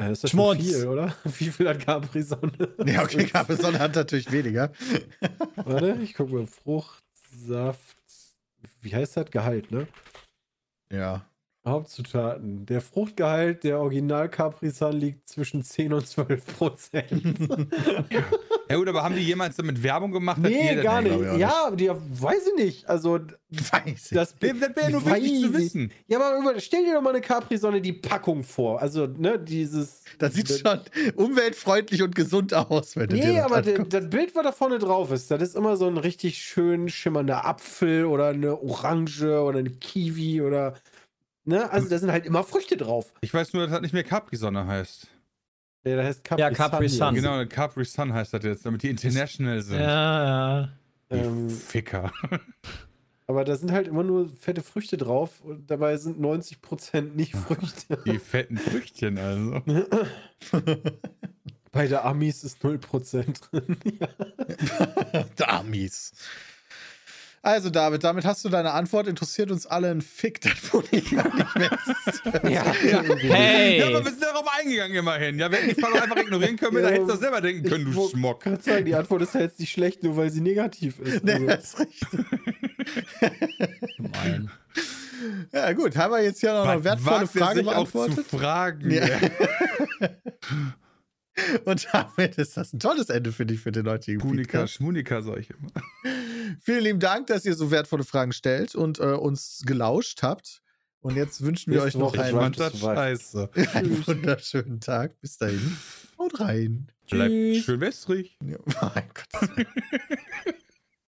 [0.00, 0.64] Ja, das ist ja schon Schmutz.
[0.64, 1.16] viel, oder?
[1.24, 2.76] Wie viel hat Capri-Sonne?
[2.86, 4.72] Ja, okay, Capri-Sonne hat natürlich weniger.
[5.56, 6.46] Warte, ich guck mal.
[6.46, 7.96] Fruchtsaft.
[8.80, 9.30] Wie heißt das?
[9.30, 9.88] Gehalt, ne?
[10.92, 11.27] Ja.
[11.68, 12.66] Hauptzutaten.
[12.66, 17.68] Der Fruchtgehalt der Original Capri Sun liegt zwischen 10 und 12 Prozent.
[18.70, 20.36] Ja gut, aber haben die jemals damit Werbung gemacht?
[20.42, 21.20] nee, gar Nee, nicht.
[21.22, 22.86] glaub ich auch Ja, die, weiß ich nicht.
[22.86, 23.18] Also,
[23.50, 24.08] Weiß ich.
[24.10, 25.90] das, Nee, Das wäre nur wichtig zu wissen.
[26.06, 28.82] Ja, aber stell dir doch mal eine Capri-Sonne die Packung vor.
[28.82, 30.02] Also, ne, dieses.
[30.18, 30.80] das sieht schon
[31.16, 33.94] umweltfreundlich und gesund aus, wenn du dir Nee, das aber anguckst.
[33.94, 37.46] das Bild, was da vorne drauf ist, das ist immer so ein richtig schön schimmernder
[37.46, 40.74] Apfel oder eine Orange oder eine Kiwi oder.
[41.48, 43.14] Ne, also da sind halt immer Früchte drauf.
[43.22, 45.06] Ich weiß nur, dass das nicht mehr Capri-Sonne heißt.
[45.84, 46.98] Ja, das heißt Capri Ja, Capri Sun.
[46.98, 47.14] Sun.
[47.14, 49.80] Genau, Capri Sun heißt das jetzt, damit die international sind.
[49.80, 50.24] Ja,
[50.60, 50.68] ja.
[51.10, 52.12] Die Ähm, Ficker.
[53.26, 57.98] aber da sind halt immer nur fette Früchte drauf und dabei sind 90% nicht Früchte.
[58.04, 59.62] Die fetten Früchtchen also.
[61.72, 63.76] Bei der Amis ist 0% drin.
[63.98, 65.24] ja.
[65.36, 66.12] Damis.
[67.42, 69.06] Also, David, damit hast du deine Antwort.
[69.06, 71.70] Interessiert uns alle ein Fick, dass Punika nicht mehr
[72.06, 72.22] ist.
[72.50, 72.64] Ja.
[72.72, 73.78] Hey!
[73.80, 75.38] Ja, aber wir sind darauf eingegangen immerhin.
[75.38, 77.40] Ja, wir hätten die Frage einfach ignorieren können, wir Ja, da hättest du doch selber
[77.40, 78.42] denken können, Ich du Schmock.
[78.42, 81.22] grad sagen, die Antwort ist ja jetzt nicht schlecht, nur weil sie negativ ist.
[81.28, 82.20] Nee, Also, das ist richtig.
[83.96, 84.50] Gemein.
[85.52, 85.96] Ja, gut.
[85.96, 88.14] Haben wir jetzt hier noch eine wertvolle wagt er Frage sich auch beantwortet?
[88.30, 88.90] zu fragen.
[88.90, 89.04] Ja.
[91.64, 94.74] Und damit ist das ein tolles Ende für dich, für den heutigen Punika, Podcast.
[94.74, 95.70] Schmunika, sag ich immer.
[96.60, 100.62] Vielen lieben Dank, dass ihr so wertvolle Fragen stellt und äh, uns gelauscht habt.
[101.00, 105.20] Und jetzt wünschen wir euch noch einen, einen wunderschönen Tag.
[105.20, 105.76] Bis dahin.
[106.18, 106.90] Haut rein.
[107.08, 107.64] Bleibt Tschüss.
[107.64, 108.38] schön wässrig.
[108.44, 108.58] Ja,
[108.94, 109.66] mein Gott.